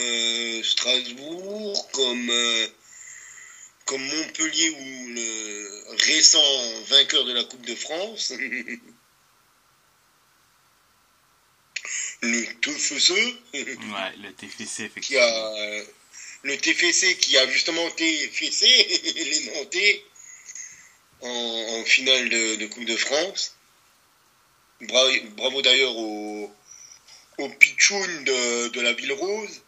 Strasbourg, 0.64 1.88
comme 1.92 2.32
comme 3.84 4.02
Montpellier 4.04 4.70
ou 4.70 5.08
le 5.14 5.84
récent 6.06 6.82
vainqueur 6.88 7.24
de 7.24 7.32
la 7.34 7.44
Coupe 7.44 7.64
de 7.64 7.76
France, 7.76 8.32
le 12.22 12.44
TFC. 12.60 13.12
Ouais, 13.54 14.16
le 14.22 14.32
TFC, 14.32 14.82
effectivement. 14.82 15.00
Qui 15.00 15.16
a, 15.18 15.84
le 16.42 16.58
TFC 16.58 17.16
qui 17.16 17.38
a 17.38 17.48
justement 17.48 17.88
TFC 17.90 18.66
les 19.14 19.52
Nantais 19.54 20.04
en, 21.20 21.28
en 21.28 21.84
finale 21.84 22.28
de, 22.28 22.66
Coupe 22.66 22.86
de 22.86 22.96
France. 22.96 23.54
Bravo, 24.80 25.62
d'ailleurs 25.62 25.96
au, 25.96 26.52
au 27.38 27.48
pitchoun 27.48 28.24
de, 28.24 28.80
la 28.80 28.92
Ville 28.92 29.12
Rose. 29.12 29.62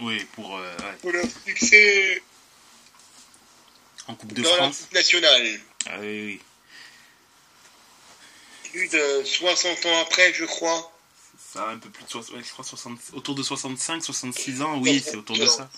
Oui, 0.00 0.24
pour, 0.32 0.58
euh, 0.58 0.76
pour 1.00 1.12
leur 1.12 1.24
succès 1.46 2.22
en 4.08 4.14
Coupe 4.14 4.32
de 4.32 4.42
France. 4.42 4.88
nationale. 4.92 5.60
Ah 5.86 5.98
oui, 6.00 6.26
oui. 6.26 6.40
Plus 8.70 8.88
de 8.88 9.22
60 9.24 9.86
ans 9.86 10.00
après, 10.00 10.34
je 10.34 10.44
crois. 10.44 10.90
Ça, 11.38 11.68
un 11.68 11.78
peu 11.78 11.88
plus 11.90 12.04
de 12.04 12.10
60, 12.10 12.44
je 12.44 12.50
crois 12.50 12.64
60, 12.64 12.98
autour 13.12 13.36
de 13.36 13.42
65, 13.44 14.02
66 14.02 14.62
ans, 14.62 14.78
oui, 14.78 15.00
c'est 15.04 15.14
autour 15.14 15.38
de 15.38 15.46
ça. 15.46 15.70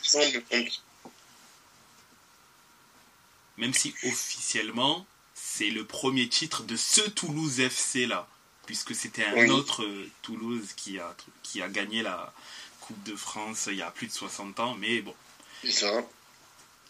Même 3.58 3.74
si 3.74 3.94
officiellement, 4.04 5.06
c'est 5.34 5.68
le 5.68 5.84
premier 5.84 6.28
titre 6.28 6.62
de 6.62 6.76
ce 6.76 7.02
Toulouse 7.02 7.60
FC 7.60 8.06
là, 8.06 8.26
puisque 8.66 8.94
c'était 8.94 9.24
un 9.24 9.48
autre 9.48 9.84
euh, 9.84 10.10
Toulouse 10.22 10.68
qui 10.76 10.98
a, 10.98 11.14
qui 11.42 11.62
a 11.62 11.68
gagné 11.68 12.02
la 12.02 12.32
Coupe 12.80 13.02
de 13.04 13.16
France 13.16 13.68
il 13.70 13.76
y 13.76 13.82
a 13.82 13.90
plus 13.90 14.06
de 14.06 14.12
60 14.12 14.60
ans, 14.60 14.74
mais 14.78 15.00
bon. 15.00 15.14
C'est 15.62 15.72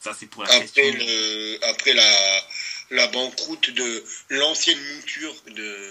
ça 0.00 0.14
c'est 0.14 0.26
pour 0.26 0.44
après 0.44 1.58
après 1.62 1.94
la, 1.94 2.42
la 2.90 3.06
banqueroute 3.08 3.70
de 3.70 4.04
l'ancienne 4.28 4.78
mouture 4.94 5.34
de, 5.48 5.90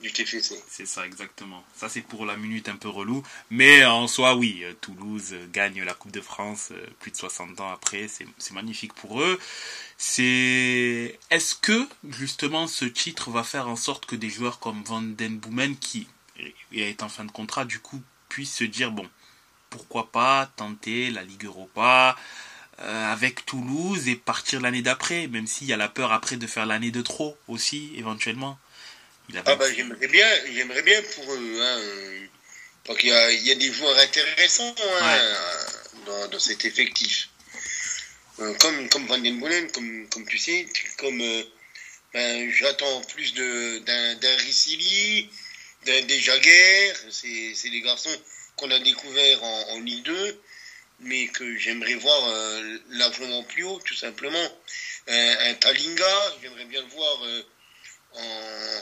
du 0.00 0.12
TFC. 0.12 0.62
C'est 0.68 0.86
ça, 0.86 1.06
exactement. 1.06 1.64
Ça, 1.74 1.88
c'est 1.88 2.02
pour 2.02 2.24
la 2.24 2.36
minute 2.36 2.68
un 2.68 2.76
peu 2.76 2.88
relou. 2.88 3.22
Mais 3.50 3.84
en 3.84 4.06
soi, 4.06 4.36
oui, 4.36 4.60
euh, 4.62 4.72
Toulouse 4.80 5.34
gagne 5.52 5.82
la 5.82 5.94
Coupe 5.94 6.12
de 6.12 6.20
France 6.20 6.68
euh, 6.70 6.86
plus 7.00 7.10
de 7.10 7.16
60 7.16 7.60
ans 7.60 7.70
après. 7.70 8.06
C'est 8.08 8.52
magnifique 8.52 8.92
pour 8.94 9.20
eux. 9.22 9.38
Est-ce 9.98 11.54
que, 11.56 11.88
justement, 12.08 12.66
ce 12.66 12.84
titre 12.84 13.30
va 13.30 13.42
faire 13.42 13.68
en 13.68 13.76
sorte 13.76 14.06
que 14.06 14.16
des 14.16 14.30
joueurs 14.30 14.60
comme 14.60 14.82
Van 14.84 15.02
Den 15.02 15.38
Boomen, 15.38 15.76
qui 15.76 16.06
est 16.72 17.02
en 17.02 17.08
fin 17.08 17.24
de 17.24 17.32
contrat, 17.32 17.64
du 17.64 17.80
coup, 17.80 18.00
puissent 18.28 18.54
se 18.54 18.64
dire 18.64 18.92
bon, 18.92 19.08
pourquoi 19.70 20.12
pas 20.12 20.46
tenter 20.56 21.10
la 21.10 21.24
Ligue 21.24 21.44
Europa 21.44 22.16
euh, 22.80 23.12
avec 23.12 23.44
Toulouse 23.44 24.08
et 24.08 24.14
partir 24.14 24.60
l'année 24.60 24.82
d'après, 24.82 25.26
même 25.26 25.46
s'il 25.46 25.66
y 25.66 25.72
a 25.72 25.76
la 25.76 25.88
peur 25.88 26.12
après 26.12 26.36
de 26.36 26.46
faire 26.46 26.66
l'année 26.66 26.92
de 26.92 27.02
trop 27.02 27.36
aussi, 27.48 27.90
éventuellement? 27.96 28.58
Ah 29.44 29.56
bah 29.56 29.72
j'aimerais 29.74 30.08
bien, 30.08 30.26
j'aimerais 30.54 30.82
bien 30.82 31.02
pour 31.02 31.32
eux, 31.32 31.58
hein, 31.60 32.94
qu'il 32.96 33.10
y 33.10 33.12
a, 33.12 33.30
y 33.30 33.50
a, 33.50 33.54
des 33.54 33.72
joueurs 33.72 33.98
intéressants 33.98 34.74
hein, 35.00 36.28
dans, 36.30 36.38
cet 36.38 36.64
effectif. 36.64 37.28
Euh, 38.40 38.54
comme, 38.54 38.88
comme 38.88 39.06
Van 39.06 39.18
Den 39.18 39.40
Bolen, 39.40 39.70
comme, 39.72 40.08
comme 40.08 40.26
tu 40.26 40.38
sais, 40.38 40.66
comme 40.96 41.20
euh, 41.20 41.42
ben, 42.14 42.50
j'attends 42.52 43.00
plus 43.02 43.34
d'un 43.34 44.36
Ricili, 44.38 45.28
d'un 45.84 46.02
des 46.02 46.20
Jaguer, 46.20 46.92
c'est 47.10 47.70
des 47.70 47.80
garçons 47.82 48.16
qu'on 48.56 48.70
a 48.70 48.78
découvert 48.78 49.42
en, 49.42 49.80
Ligue 49.80 50.04
2, 50.04 50.40
mais 51.00 51.26
que 51.28 51.56
j'aimerais 51.56 51.94
voir 51.94 52.28
euh, 52.28 52.78
largement 52.90 53.42
plus 53.42 53.64
haut, 53.64 53.80
tout 53.84 53.94
simplement. 53.94 54.48
un 55.08 55.54
Talinga, 55.54 56.36
j'aimerais 56.42 56.64
bien 56.66 56.80
le 56.80 56.88
voir 56.88 57.24
euh, 57.24 57.42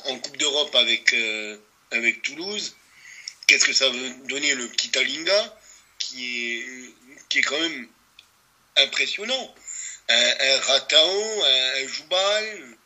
en, 0.05 0.19
Coupe 0.19 0.37
d'Europe 0.37 0.75
avec, 0.75 1.13
euh, 1.13 1.59
avec 1.91 2.23
Toulouse. 2.23 2.77
Qu'est-ce 3.47 3.67
que 3.67 3.73
ça 3.73 3.89
veut 3.89 4.11
donner 4.29 4.55
le 4.55 4.69
petit 4.69 4.91
Talinga, 4.91 5.59
qui 5.99 6.55
est, 6.59 6.95
qui 7.29 7.39
est 7.39 7.43
quand 7.43 7.61
même 7.61 7.89
impressionnant. 8.77 9.55
Un, 10.09 10.61
Ratao, 10.61 11.45
un, 11.45 11.89
Joubal. 11.89 12.77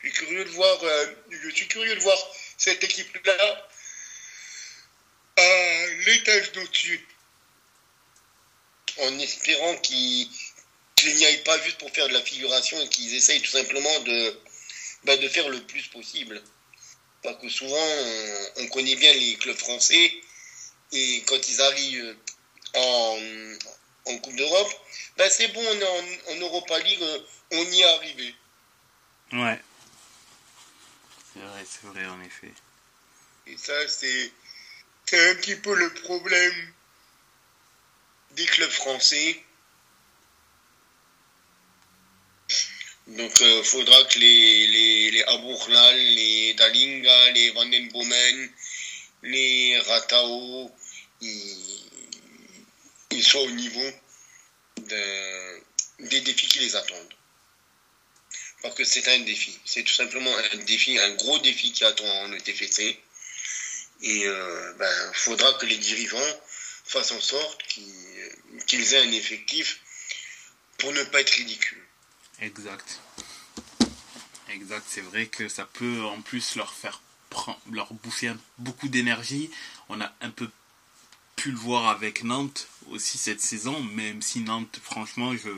Je 0.00 0.08
suis 0.08 0.18
curieux 0.18 0.44
de 0.44 0.50
voir, 0.50 0.78
je 1.30 1.50
suis 1.50 1.68
curieux 1.68 1.94
de 1.94 2.00
voir 2.00 2.18
cette 2.58 2.82
équipe-là 2.84 3.68
à 5.36 5.86
l'étage 6.06 6.52
d'au-dessus. 6.52 7.06
en 8.98 9.18
espérant 9.18 9.76
qu'ils 9.78 10.28
n'y 11.04 11.26
aillent 11.26 11.44
pas 11.44 11.60
juste 11.62 11.78
pour 11.78 11.90
faire 11.90 12.08
de 12.08 12.14
la 12.14 12.22
figuration 12.22 12.80
et 12.80 12.88
qu'ils 12.88 13.14
essayent 13.14 13.42
tout 13.42 13.50
simplement 13.50 14.00
de, 14.00 14.38
bah, 15.06 15.16
de 15.16 15.28
faire 15.28 15.48
le 15.48 15.62
plus 15.62 15.86
possible. 15.88 16.42
Parce 17.22 17.40
que 17.40 17.48
souvent, 17.48 17.88
on, 18.58 18.66
connaît 18.68 18.96
bien 18.96 19.12
les 19.14 19.36
clubs 19.36 19.56
français 19.56 20.12
et 20.92 21.22
quand 21.26 21.48
ils 21.48 21.60
arrivent 21.60 22.16
en, 22.74 23.18
en 24.06 24.18
Coupe 24.18 24.36
d'Europe, 24.36 24.72
bah, 25.16 25.30
c'est 25.30 25.48
bon, 25.48 25.60
on 25.60 25.80
est 25.80 25.84
en, 25.84 26.32
en 26.32 26.40
Europa 26.40 26.78
League, 26.80 27.02
on 27.52 27.64
y 27.64 27.80
est 27.80 27.84
arrivé. 27.84 28.34
Ouais. 29.32 29.60
C'est 31.32 31.40
vrai, 31.40 31.64
c'est 31.68 31.86
vrai 31.86 32.06
en 32.06 32.20
effet. 32.22 32.52
Et 33.46 33.56
ça, 33.56 33.88
c'est 33.88 34.32
un 35.12 35.34
petit 35.36 35.56
peu 35.56 35.74
le 35.74 35.92
problème 35.94 36.72
des 38.32 38.46
clubs 38.46 38.70
français. 38.70 39.42
Donc, 43.06 43.40
il 43.40 43.46
euh, 43.46 43.62
faudra 43.62 44.04
que 44.04 44.18
les, 44.18 44.66
les, 44.66 45.10
les 45.10 45.24
les 45.92 46.54
Dalinga, 46.54 47.30
les 47.32 47.50
Vandenbomen, 47.50 48.50
les 49.22 49.78
Ratao, 49.80 50.70
ils, 51.20 51.90
ils, 53.12 53.22
soient 53.22 53.42
au 53.42 53.50
niveau 53.50 53.90
des 54.78 56.20
défis 56.20 56.48
qui 56.48 56.58
les 56.60 56.76
attendent 56.76 57.14
parce 58.66 58.74
que 58.74 58.84
c'est 58.84 59.06
un 59.08 59.20
défi. 59.20 59.56
C'est 59.64 59.84
tout 59.84 59.92
simplement 59.92 60.34
un 60.36 60.56
défi, 60.58 60.98
un 60.98 61.14
gros 61.14 61.38
défi 61.38 61.72
qui 61.72 61.84
attend 61.84 62.28
le 62.28 62.40
TFC. 62.40 62.82
Et 62.82 62.98
il 64.02 64.26
euh, 64.26 64.72
ben, 64.74 65.12
faudra 65.14 65.54
que 65.54 65.66
les 65.66 65.76
dirigeants 65.76 66.40
fassent 66.84 67.12
en 67.12 67.20
sorte 67.20 67.62
qu'ils 68.66 68.94
aient 68.94 69.02
un 69.02 69.12
effectif 69.12 69.80
pour 70.78 70.92
ne 70.92 71.02
pas 71.04 71.20
être 71.20 71.30
ridicules. 71.30 71.85
Exact. 72.40 73.00
Exact, 74.50 74.84
c'est 74.88 75.00
vrai 75.00 75.26
que 75.26 75.48
ça 75.48 75.66
peut 75.72 76.04
en 76.04 76.20
plus 76.20 76.56
leur 76.56 76.72
faire 76.72 77.00
leur 77.70 77.92
bouffer 77.92 78.32
beaucoup 78.58 78.88
d'énergie. 78.88 79.50
On 79.88 80.00
a 80.00 80.12
un 80.20 80.30
peu 80.30 80.48
pu 81.34 81.50
le 81.50 81.58
voir 81.58 81.88
avec 81.88 82.24
Nantes 82.24 82.68
aussi 82.90 83.18
cette 83.18 83.40
saison, 83.40 83.82
même 83.82 84.22
si 84.22 84.40
Nantes, 84.40 84.80
franchement, 84.82 85.34
je, 85.36 85.50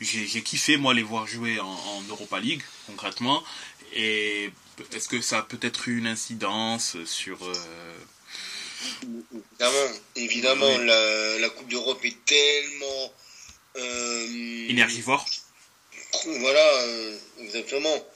j'ai 0.00 0.42
kiffé 0.42 0.76
moi 0.76 0.94
les 0.94 1.02
voir 1.02 1.26
jouer 1.26 1.60
en, 1.60 2.02
Europa 2.08 2.40
League 2.40 2.62
concrètement 2.86 3.42
et 3.92 4.50
est-ce 4.92 5.08
que 5.08 5.20
ça 5.20 5.38
a 5.38 5.42
peut-être 5.42 5.88
eu 5.88 5.98
une 5.98 6.06
incidence 6.06 6.96
sur 7.04 7.38
euh, 7.44 7.94
évidemment 9.02 9.98
évidemment 10.16 10.78
la, 10.78 11.50
Coupe 11.50 11.68
d'Europe 11.68 12.02
est 12.04 12.24
tellement 12.24 13.12
euh, 13.76 14.68
énergivore 14.68 15.26
voilà 16.26 16.82
euh, 16.82 17.18
exactement. 17.40 18.06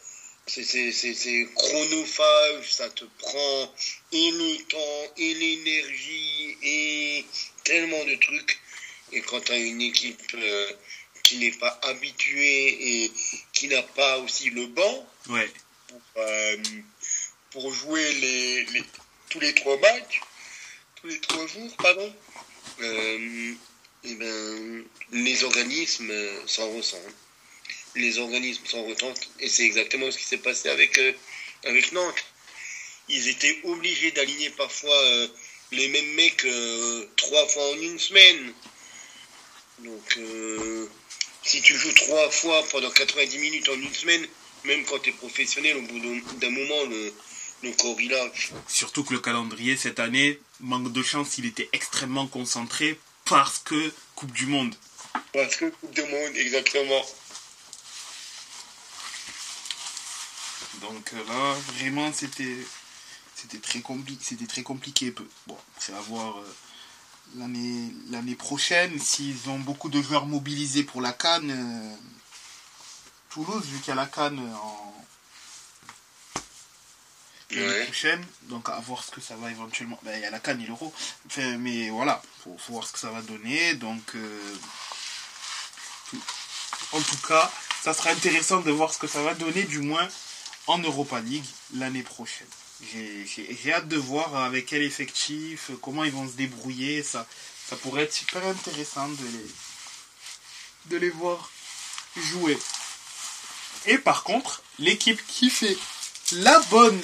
C'est 0.47 1.49
chronophage 1.55 2.71
ça 2.71 2.91
te 2.91 3.05
prend 3.19 3.75
et 4.13 4.31
le 4.31 4.63
temps 4.65 5.13
et 5.17 5.35
l'énergie 5.35 6.57
et 6.63 7.25
tellement 7.65 8.05
de 8.05 8.15
trucs. 8.17 8.61
Et 9.13 9.21
quand 9.23 9.41
tu 9.41 9.53
as 9.53 9.59
une 9.59 9.81
équipe 9.81 10.21
qui 11.23 11.39
n'est 11.39 11.53
pas 11.53 11.79
habitué 11.85 13.05
et 13.05 13.13
qui 13.53 13.69
n'a 13.69 13.83
pas 13.83 14.19
aussi 14.19 14.51
le 14.51 14.67
banc 14.67 15.07
pour, 15.25 16.03
euh, 16.19 16.57
pour, 17.51 17.73
jouer 17.73 18.13
les, 18.15 18.67
tous 19.31 19.41
les 19.41 19.55
trois 19.55 19.79
matchs, 19.79 20.21
tous 20.97 21.07
les 21.07 21.21
trois 21.21 21.47
jours, 21.47 21.75
pardon, 21.79 22.15
euh, 22.81 23.55
et 24.05 24.11
eh 24.11 24.15
ben, 24.17 24.85
les 25.13 25.45
organismes 25.45 26.13
s'en 26.47 26.71
ressentent. 26.73 27.01
Les 27.97 28.19
organismes 28.19 28.67
s'en 28.67 28.83
ressentent 28.85 29.29
et 29.41 29.49
c'est 29.49 29.65
exactement 29.65 30.11
ce 30.11 30.19
qui 30.19 30.25
s'est 30.25 30.39
passé 30.39 30.69
avec, 30.69 30.99
euh, 30.99 31.13
avec 31.65 31.93
Nantes. 31.93 32.25
Ils 33.09 33.29
étaient 33.29 33.61
obligés 33.65 34.11
d'aligner 34.13 34.51
parfois 34.51 34.99
les 35.73 35.89
mêmes 35.89 36.15
mecs 36.15 36.47
trois 37.17 37.47
fois 37.49 37.71
en 37.73 37.77
une 37.79 37.99
semaine. 37.99 38.55
Donc, 39.81 40.19
si 41.43 41.61
tu 41.61 41.77
joues 41.77 41.93
trois 41.93 42.31
fois 42.31 42.65
pendant 42.73 42.91
90 42.91 43.39
minutes 43.39 43.69
en 43.69 43.75
une 43.75 43.93
semaine, 43.93 44.27
même 44.65 44.85
quand 44.87 44.99
tu 45.01 45.11
es 45.11 45.13
professionnel, 45.13 45.77
au 45.77 45.83
bout 45.83 46.01
d'un 46.41 46.51
moment, 46.51 46.85
le, 46.85 47.13
le 47.63 47.73
corps 47.73 48.01
il 48.01 48.11
lâche. 48.11 48.51
Surtout 48.69 49.05
que 49.05 49.15
le 49.15 49.21
calendrier 49.21 49.77
cette 49.77 50.01
année, 50.01 50.41
manque 50.61 50.93
de 50.93 51.03
chance, 51.03 51.39
il 51.39 51.47
était 51.47 51.69
extrêmement 51.73 52.27
concentré 52.27 52.99
parce 53.27 53.59
que 53.59 53.93
Coupe 54.15 54.33
du 54.33 54.47
Monde. 54.47 54.75
Parce 55.33 55.57
que 55.57 55.67
Coupe 55.67 55.95
du 55.95 56.03
Monde, 56.03 56.37
exactement. 56.37 57.05
Donc 60.93 61.13
euh, 61.15 61.25
là, 61.29 61.55
vraiment, 61.75 62.13
c'était 62.13 62.57
c'était 63.35 63.59
très 63.59 63.81
compliqué. 63.81 64.25
C'était 64.25 64.47
très 64.47 64.63
compliqué. 64.63 65.15
Bon, 65.47 65.59
c'est 65.79 65.95
à 65.95 66.01
voir. 66.01 66.39
Euh, 66.39 66.55
l'année 67.37 67.93
l'année 68.11 68.35
prochaine, 68.35 68.99
s'ils 68.99 69.49
ont 69.49 69.59
beaucoup 69.59 69.89
de 69.89 70.01
joueurs 70.01 70.27
mobilisés 70.27 70.85
pour 70.85 71.01
la 71.01 71.13
Cannes, 71.13 71.51
euh, 71.51 71.97
Toulouse, 73.31 73.65
vu 73.67 73.79
qu'il 73.79 73.89
y 73.89 73.93
a 73.93 73.95
la 73.95 74.07
Cannes 74.07 74.39
en 74.63 74.95
l'année 77.51 77.85
prochaine, 77.85 78.25
donc 78.43 78.69
à 78.69 78.79
voir 78.81 79.05
ce 79.05 79.11
que 79.11 79.21
ça 79.21 79.37
va 79.37 79.51
éventuellement. 79.51 79.99
Ben, 80.03 80.17
il 80.17 80.23
y 80.23 80.27
a 80.27 80.31
la 80.31 80.41
Cannes 80.41 80.61
et 80.61 80.67
l'Euro, 80.67 80.93
enfin, 81.27 81.57
mais 81.59 81.91
voilà, 81.91 82.23
faut, 82.43 82.57
faut 82.59 82.73
voir 82.75 82.87
ce 82.87 82.93
que 82.93 82.99
ça 82.99 83.11
va 83.11 83.23
donner. 83.23 83.75
Donc, 83.75 84.15
euh, 84.15 84.55
en 86.93 87.01
tout 87.01 87.19
cas, 87.29 87.51
ça 87.83 87.95
sera 87.95 88.11
intéressant 88.11 88.61
de 88.61 88.71
voir 88.71 88.93
ce 88.93 88.99
que 88.99 89.07
ça 89.07 89.23
va 89.23 89.35
donner, 89.35 89.65
du 89.65 89.81
moins 89.81 90.09
en 90.67 90.79
Europa 90.79 91.21
League 91.21 91.45
l'année 91.75 92.03
prochaine. 92.03 92.47
J'ai 92.83 93.73
hâte 93.73 93.89
de 93.89 93.97
voir 93.97 94.37
avec 94.37 94.67
quel 94.67 94.83
effectif, 94.83 95.71
comment 95.81 96.05
ils 96.05 96.13
vont 96.13 96.29
se 96.29 96.35
débrouiller. 96.35 97.03
Ça, 97.03 97.27
ça 97.69 97.77
pourrait 97.77 98.03
être 98.03 98.13
super 98.13 98.45
intéressant 98.47 99.09
de 99.09 99.25
les, 99.25 100.91
de 100.91 100.97
les 100.97 101.11
voir 101.11 101.51
jouer. 102.17 102.59
Et 103.87 103.99
par 103.99 104.23
contre, 104.23 104.63
l'équipe 104.79 105.21
qui 105.27 105.51
fait 105.51 105.77
la 106.33 106.59
bonne, 106.71 107.01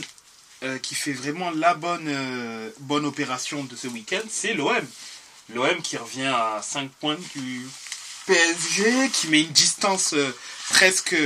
euh, 0.62 0.78
qui 0.78 0.94
fait 0.94 1.12
vraiment 1.12 1.50
la 1.50 1.74
bonne, 1.74 2.08
euh, 2.08 2.70
bonne 2.80 3.04
opération 3.04 3.64
de 3.64 3.76
ce 3.76 3.86
week-end, 3.88 4.22
c'est 4.28 4.54
l'OM. 4.54 4.86
L'OM 5.54 5.82
qui 5.82 5.96
revient 5.96 6.32
à 6.34 6.60
5 6.62 6.90
points 6.92 7.18
du 7.34 7.66
PSG, 8.26 9.10
qui 9.10 9.28
met 9.28 9.42
une 9.42 9.52
distance 9.52 10.14
euh, 10.14 10.34
presque 10.70 11.16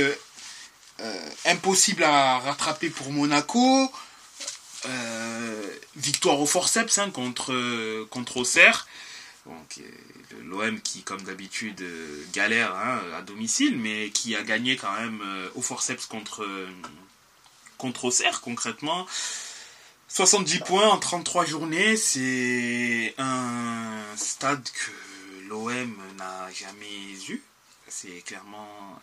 impossible 1.45 2.03
à 2.03 2.39
rattraper 2.39 2.89
pour 2.89 3.11
Monaco. 3.11 3.91
Euh, 4.87 5.69
victoire 5.95 6.39
au 6.39 6.45
forceps 6.45 6.97
hein, 6.97 7.09
contre, 7.09 8.05
contre 8.09 8.37
Auxerre. 8.37 8.87
Donc, 9.45 9.79
euh, 9.79 10.43
l'OM 10.43 10.79
qui, 10.81 11.01
comme 11.01 11.21
d'habitude, 11.21 11.81
euh, 11.81 12.23
galère 12.33 12.75
hein, 12.75 12.99
à 13.15 13.21
domicile, 13.21 13.77
mais 13.77 14.09
qui 14.09 14.35
a 14.35 14.43
gagné 14.43 14.75
quand 14.75 14.91
même 14.93 15.21
au 15.55 15.61
forceps 15.61 16.05
contre, 16.05 16.47
contre 17.77 18.05
Auxerre, 18.05 18.41
concrètement. 18.41 19.07
70 20.09 20.59
points 20.59 20.87
en 20.87 20.99
33 20.99 21.45
journées, 21.45 21.97
c'est 21.97 23.15
un 23.17 24.01
stade 24.15 24.63
que 24.63 25.49
l'OM 25.49 25.97
n'a 26.17 26.51
jamais 26.53 27.13
eu. 27.29 27.41
C'est 27.87 28.21
clairement, 28.21 28.99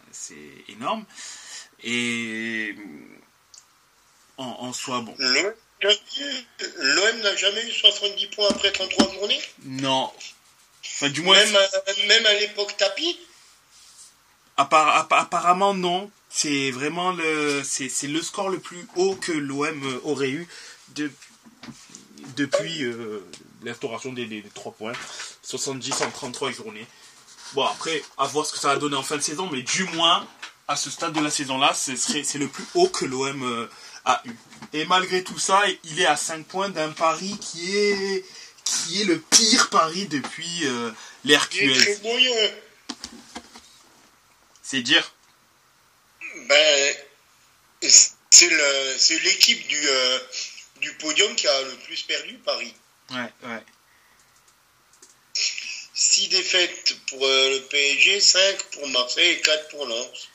énorme. 0.69 1.05
Et 1.85 2.77
en, 4.37 4.45
en 4.45 4.73
soi, 4.73 5.01
bon. 5.01 5.15
L'OM 5.19 7.21
n'a 7.23 7.37
jamais 7.37 7.67
eu 7.67 7.73
70 7.73 8.27
points 8.29 8.49
après 8.51 8.73
33 8.73 9.13
journées? 9.15 9.41
Non. 9.65 10.13
Enfin, 10.85 11.09
du 11.09 11.23
moins. 11.23 11.43
Même, 11.45 12.27
à 12.27 12.35
l'époque 12.35 12.77
tapis? 12.77 13.19
Apparemment, 14.57 15.75
non. 15.75 16.11
C'est 16.29 16.71
vraiment 16.71 17.13
le, 17.13 17.63
c'est, 17.65 18.07
le 18.07 18.23
score 18.23 18.49
le 18.49 18.59
plus 18.59 18.87
haut 18.97 19.17
que 19.17 19.33
l'OM 19.33 20.01
aurait 20.05 20.31
eu 20.31 20.49
de, 20.91 21.11
depuis 22.37 22.85
euh, 22.85 23.27
l'instauration 23.63 24.13
des, 24.13 24.27
des, 24.27 24.43
3 24.55 24.73
points. 24.73 24.93
70 25.43 26.03
en 26.03 26.11
33 26.11 26.53
journées. 26.53 26.87
Bon, 27.55 27.67
après, 27.67 28.03
à 28.17 28.27
voir 28.27 28.47
ce 28.47 28.53
que 28.53 28.59
ça 28.59 28.69
va 28.69 28.77
donner 28.77 28.97
en 28.97 29.03
fin 29.03 29.17
de 29.17 29.23
saison, 29.23 29.49
mais 29.53 29.63
du 29.63 29.85
moins, 29.85 30.27
à 30.69 30.77
ce 30.77 30.91
stade 30.91 31.13
de 31.13 31.21
la 31.21 31.31
saison-là, 31.31 31.73
c'est 31.75 32.39
le 32.39 32.49
plus 32.49 32.65
haut 32.75 32.89
que 32.89 33.05
l'OM 33.05 33.43
euh, 33.43 33.71
a 34.05 34.23
eu. 34.25 34.37
Et 34.73 34.85
malgré 34.87 35.23
tout 35.23 35.39
ça, 35.39 35.63
il 35.85 36.01
est 36.01 36.07
à 36.07 36.17
5 36.17 36.47
points 36.47 36.69
d'un 36.69 36.91
pari 36.91 37.37
qui 37.41 37.77
est, 37.77 38.25
qui 38.65 39.03
est 39.03 39.05
le 39.05 39.21
pire 39.21 39.69
pari 39.71 40.07
depuis 40.07 40.65
euh, 40.65 40.91
l'RQS. 41.25 42.01
C'est 44.63 44.83
dire 44.83 45.13
Ben, 46.49 46.95
c'est 47.81 49.19
l'équipe 49.19 49.67
du, 49.69 49.89
euh, 49.89 50.19
du 50.81 50.93
podium 50.95 51.35
qui 51.37 51.47
a 51.47 51.63
le 51.63 51.77
plus 51.85 52.03
perdu, 52.03 52.39
Paris. 52.39 52.75
Ouais, 53.11 53.33
ouais. 53.45 53.63
Si 55.35 56.29
défaites 56.29 56.97
pour 57.09 57.25
euh, 57.25 57.51
le 57.51 57.61
PSG, 57.69 58.21
5 58.21 58.63
pour 58.73 58.89
Marseille 58.89 59.33
et 59.33 59.41
4 59.41 59.69
pour 59.69 59.87
Lens. 59.87 60.29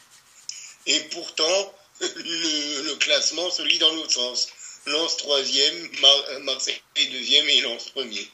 Et 0.88 1.00
pourtant, 1.12 1.74
le, 2.02 2.96
classement 2.96 3.50
se 3.50 3.62
lit 3.62 3.80
dans 3.80 3.94
l'autre 3.94 4.12
sens. 4.12 4.50
Lens 4.86 5.18
troisième, 5.18 5.90
Mar 6.02 6.16
Marseille 6.44 6.82
deuxième 7.12 7.48
et 7.50 7.62
Lens 7.62 7.90
premier. 7.90 8.30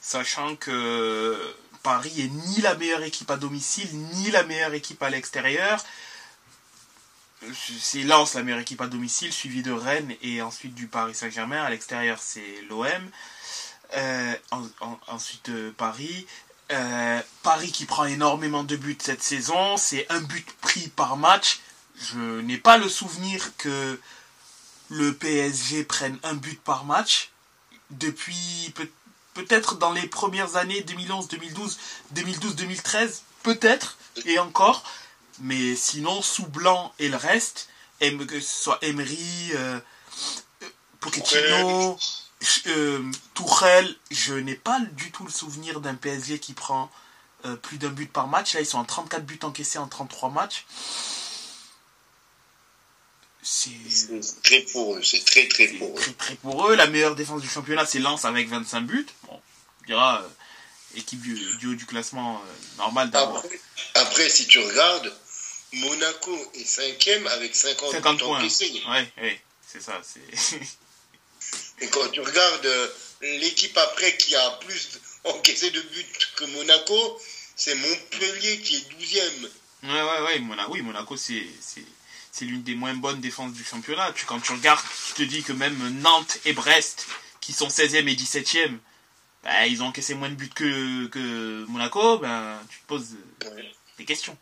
Sachant 0.00 0.56
que 0.56 1.54
Paris 1.82 2.14
est 2.18 2.28
ni 2.28 2.60
la 2.62 2.74
meilleure 2.74 3.02
équipe 3.02 3.30
à 3.30 3.36
domicile, 3.36 3.88
ni 3.92 4.30
la 4.30 4.42
meilleure 4.44 4.72
équipe 4.74 5.02
à 5.02 5.10
l'extérieur. 5.10 5.84
C'est 7.80 8.02
Lens 8.02 8.34
la 8.34 8.42
meilleure 8.42 8.60
équipe 8.60 8.80
à 8.80 8.86
domicile, 8.86 9.32
suivi 9.32 9.62
de 9.62 9.70
Rennes 9.70 10.14
et 10.22 10.40
ensuite 10.40 10.74
du 10.74 10.88
Paris 10.88 11.14
Saint-Germain. 11.14 11.62
À 11.62 11.70
l'extérieur, 11.70 12.18
c'est 12.20 12.62
l'OM. 12.68 13.10
Euh, 13.96 14.34
ensuite, 15.06 15.48
euh, 15.50 15.72
Paris. 15.76 16.26
Euh, 16.70 17.22
Paris 17.42 17.72
qui 17.72 17.86
prend 17.86 18.04
énormément 18.04 18.62
de 18.62 18.76
buts 18.76 18.98
cette 19.00 19.22
saison. 19.22 19.76
C'est 19.76 20.06
un 20.10 20.20
but 20.20 20.46
pris 20.60 20.88
par 20.88 21.16
match. 21.16 21.60
Je 21.96 22.40
n'ai 22.40 22.58
pas 22.58 22.76
le 22.76 22.88
souvenir 22.88 23.56
que 23.56 23.98
le 24.90 25.14
PSG 25.14 25.84
prenne 25.84 26.18
un 26.22 26.34
but 26.34 26.60
par 26.60 26.84
match 26.84 27.30
depuis 27.90 28.72
peut-être 29.34 29.76
dans 29.76 29.92
les 29.92 30.06
premières 30.06 30.56
années 30.56 30.82
2011, 30.82 31.28
2012, 31.28 31.78
2012, 32.12 32.56
2013, 32.56 33.22
peut-être 33.42 33.96
et 34.26 34.38
encore. 34.38 34.82
Mais 35.40 35.76
sinon, 35.76 36.20
sous 36.22 36.46
blanc 36.46 36.92
et 36.98 37.08
le 37.08 37.16
reste, 37.16 37.68
que 38.00 38.40
ce 38.40 38.62
soit 38.62 38.78
Emery, 38.82 39.52
euh, 39.54 39.80
Pochettino, 41.00 41.98
euh, 42.66 43.02
Tourelle, 43.34 43.94
je 44.10 44.34
n'ai 44.34 44.54
pas 44.54 44.80
du 44.92 45.10
tout 45.10 45.24
le 45.24 45.30
souvenir 45.30 45.80
d'un 45.80 45.94
PSG 45.94 46.38
qui 46.38 46.52
prend 46.52 46.90
euh, 47.44 47.56
plus 47.56 47.78
d'un 47.78 47.88
but 47.88 48.10
par 48.10 48.28
match. 48.28 48.54
Là, 48.54 48.60
ils 48.60 48.66
sont 48.66 48.78
en 48.78 48.84
34 48.84 49.24
buts 49.24 49.40
encaissés 49.42 49.78
en 49.78 49.88
33 49.88 50.30
matchs. 50.30 50.64
C'est 53.42 53.70
très 54.42 54.60
pour 54.60 54.96
eux, 54.96 55.02
c'est 55.02 55.24
très 55.24 55.48
très 55.48 55.68
pour 55.68 55.98
eux. 55.98 56.14
Très, 56.18 56.34
pour 56.36 56.68
eux. 56.68 56.76
La 56.76 56.86
meilleure 56.86 57.16
défense 57.16 57.40
du 57.40 57.48
championnat, 57.48 57.86
c'est 57.86 57.98
Lens 57.98 58.24
avec 58.24 58.48
25 58.48 58.82
buts. 58.82 59.06
Bon, 59.24 59.40
on 59.80 59.86
dira 59.86 60.20
euh, 60.20 60.98
équipe 60.98 61.20
du, 61.22 61.66
haut 61.66 61.74
du 61.74 61.86
classement 61.86 62.42
normal 62.76 63.10
d'abord. 63.10 63.42
Après, 63.94 64.28
si 64.28 64.46
tu 64.46 64.58
regardes, 64.58 65.12
Monaco 65.72 66.36
est 66.54 66.64
cinquième 66.64 67.26
avec 67.28 67.56
50, 67.56 67.92
50 67.92 68.18
points 68.18 68.38
encaissés. 68.38 68.82
Oui, 68.88 68.98
oui, 69.22 69.38
c'est 69.66 69.80
ça. 69.80 70.00
Et 71.80 71.88
quand 71.88 72.08
tu 72.10 72.20
regardes 72.20 72.66
euh, 72.66 72.88
l'équipe 73.22 73.76
après 73.76 74.16
qui 74.16 74.34
a 74.34 74.50
plus 74.66 75.00
encaissé 75.24 75.70
de 75.70 75.80
buts 75.80 76.06
que 76.36 76.44
Monaco, 76.46 77.20
c'est 77.56 77.74
Montpellier 77.74 78.60
qui 78.60 78.76
est 78.76 78.92
12e. 78.92 79.48
Ouais, 79.84 80.02
ouais, 80.02 80.20
ouais. 80.26 80.38
Monaco, 80.40 80.72
oui, 80.72 80.82
Monaco, 80.82 81.16
c'est, 81.16 81.46
c'est, 81.60 82.44
l'une 82.44 82.62
des 82.62 82.74
moins 82.74 82.94
bonnes 82.94 83.20
défenses 83.20 83.52
du 83.52 83.64
championnat. 83.64 84.12
Tu, 84.12 84.26
quand 84.26 84.40
tu 84.40 84.52
regardes, 84.52 84.84
tu 85.08 85.12
te 85.14 85.22
dis 85.22 85.42
que 85.42 85.52
même 85.52 86.00
Nantes 86.00 86.38
et 86.44 86.52
Brest, 86.52 87.06
qui 87.40 87.52
sont 87.52 87.68
16e 87.68 88.08
et 88.08 88.14
17e, 88.14 88.78
bah, 89.44 89.66
ils 89.66 89.82
ont 89.82 89.86
encaissé 89.86 90.14
moins 90.14 90.30
de 90.30 90.34
buts 90.34 90.50
que, 90.54 91.06
que 91.06 91.64
Monaco. 91.68 92.18
Ben, 92.18 92.60
tu 92.70 92.78
te 92.80 92.86
poses 92.86 93.16
des 93.98 94.04
questions. 94.04 94.36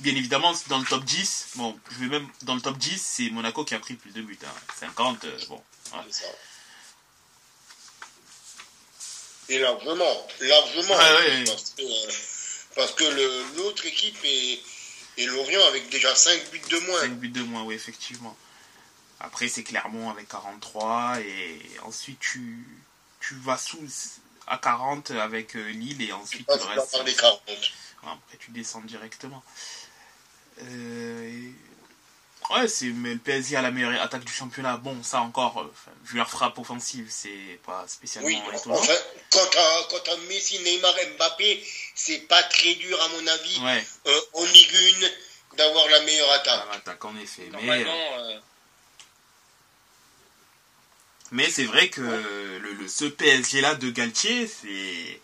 Bien 0.00 0.14
évidemment, 0.14 0.52
dans 0.68 0.78
le 0.78 0.84
top 0.84 1.04
10, 1.04 1.48
bon, 1.56 1.78
je 1.90 1.98
vais 1.98 2.06
même 2.06 2.28
dans 2.42 2.54
le 2.54 2.60
top 2.60 2.78
10, 2.78 3.00
c'est 3.00 3.30
Monaco 3.30 3.64
qui 3.64 3.74
a 3.74 3.78
pris 3.78 3.94
plus 3.94 4.12
de 4.12 4.22
buts. 4.22 4.38
50, 4.78 5.24
hein. 5.24 5.28
euh, 5.28 5.38
bon. 5.48 5.62
Et 9.50 9.58
largement, 9.58 10.26
largement. 10.40 10.94
Parce 12.76 12.92
que, 12.92 13.02
euh, 13.04 13.44
l'autre 13.56 13.84
équipe 13.84 14.16
est, 14.24 14.60
Lorient 15.26 15.66
avec 15.66 15.90
déjà 15.90 16.14
5 16.14 16.50
buts 16.50 16.62
de 16.70 16.78
moins. 16.78 17.00
5 17.00 17.12
buts 17.16 17.28
de 17.28 17.42
moins, 17.42 17.64
oui, 17.64 17.74
effectivement. 17.74 18.34
Après, 19.18 19.48
c'est 19.48 19.64
Clermont 19.64 20.08
avec 20.08 20.28
43. 20.28 21.20
Et 21.20 21.60
ensuite, 21.82 22.18
tu, 22.20 22.64
tu 23.20 23.34
vas 23.34 23.58
sous 23.58 23.86
à 24.46 24.56
40 24.56 25.10
avec 25.10 25.56
euh, 25.56 25.68
Lille. 25.72 26.00
Et 26.00 26.12
ensuite, 26.12 26.46
tu 26.46 26.66
restes. 26.68 26.94
Après, 28.02 28.38
tu 28.38 28.50
descends 28.52 28.80
directement. 28.80 29.42
Euh, 30.62 31.50
Ouais, 32.48 32.66
c'est 32.66 32.86
mais 32.86 33.12
le 33.12 33.18
PSG 33.18 33.56
a 33.56 33.62
la 33.62 33.70
meilleure 33.70 34.00
attaque 34.02 34.24
du 34.24 34.32
championnat. 34.32 34.76
Bon, 34.76 35.02
ça 35.02 35.20
encore, 35.20 35.60
euh, 35.60 35.90
vu 36.04 36.16
leur 36.16 36.28
frappe 36.28 36.58
offensive, 36.58 37.06
c'est 37.08 37.60
pas 37.64 37.84
spécialement 37.86 38.28
oui. 38.28 38.40
Enfin, 38.66 38.84
quand 39.90 40.12
as 40.12 40.16
Messi, 40.28 40.58
Neymar, 40.60 40.94
Mbappé, 41.16 41.64
c'est 41.94 42.26
pas 42.26 42.42
très 42.44 42.74
dur 42.74 43.00
à 43.00 43.08
mon 43.08 43.26
avis 43.26 43.60
ouais. 43.60 43.84
euh, 44.06 44.20
en 44.32 44.44
Ligue 44.44 44.76
1 45.52 45.56
d'avoir 45.56 45.88
la 45.88 46.00
meilleure 46.00 46.32
attaque. 46.32 46.64
attaque 46.72 47.04
en 47.04 47.16
effet, 47.18 47.48
mais 47.62 47.84
euh, 47.86 48.38
mais 51.32 51.48
c'est 51.50 51.64
vrai 51.64 51.88
que 51.88 52.00
le, 52.00 52.72
le, 52.72 52.88
ce 52.88 53.04
PSG 53.04 53.60
là 53.60 53.74
de 53.76 53.90
Galtier, 53.90 54.48
c'est 54.48 55.20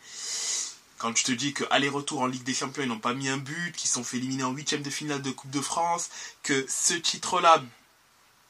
quand 0.98 1.12
tu 1.12 1.24
te 1.24 1.32
dis 1.32 1.52
que 1.52 1.64
aller-retour 1.70 2.20
en 2.20 2.26
Ligue 2.26 2.44
des 2.44 2.54
Champions, 2.54 2.82
ils 2.82 2.88
n'ont 2.88 2.98
pas 2.98 3.14
mis 3.14 3.28
un 3.28 3.36
but, 3.36 3.72
qu'ils 3.76 3.90
sont 3.90 4.04
fait 4.04 4.16
éliminer 4.16 4.44
en 4.44 4.52
huitième 4.52 4.82
de 4.82 4.90
finale 4.90 5.22
de 5.22 5.30
Coupe 5.30 5.50
de 5.50 5.60
France, 5.60 6.10
que 6.42 6.66
ce 6.68 6.94
titre-là, 6.94 7.62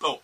bon, 0.00 0.20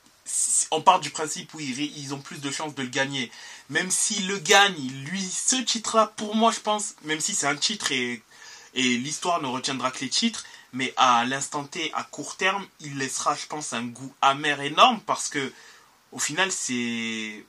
on 0.70 0.80
part 0.80 1.00
du 1.00 1.10
principe 1.10 1.52
où 1.54 1.60
ils, 1.60 2.14
ont 2.14 2.20
plus 2.20 2.40
de 2.40 2.50
chances 2.50 2.74
de 2.74 2.82
le 2.82 2.88
gagner. 2.88 3.30
Même 3.70 3.90
s'ils 3.90 4.28
le 4.28 4.38
gagnent, 4.38 4.90
lui, 5.04 5.22
ce 5.22 5.56
titre-là, 5.56 6.12
pour 6.16 6.36
moi, 6.36 6.52
je 6.52 6.60
pense, 6.60 6.94
même 7.02 7.20
si 7.20 7.34
c'est 7.34 7.46
un 7.46 7.56
titre 7.56 7.92
et, 7.92 8.22
et 8.74 8.96
l'histoire 8.98 9.42
ne 9.42 9.48
retiendra 9.48 9.90
que 9.90 10.00
les 10.00 10.08
titres, 10.08 10.44
mais 10.72 10.94
à 10.96 11.24
l'instant 11.24 11.64
T, 11.64 11.92
à 11.94 12.04
court 12.04 12.36
terme, 12.36 12.66
il 12.80 12.98
laissera, 12.98 13.34
je 13.34 13.46
pense, 13.46 13.72
un 13.72 13.84
goût 13.84 14.14
amer 14.22 14.60
énorme 14.62 15.00
parce 15.06 15.28
que, 15.28 15.52
au 16.12 16.18
final, 16.18 16.50
c'est. 16.52 17.44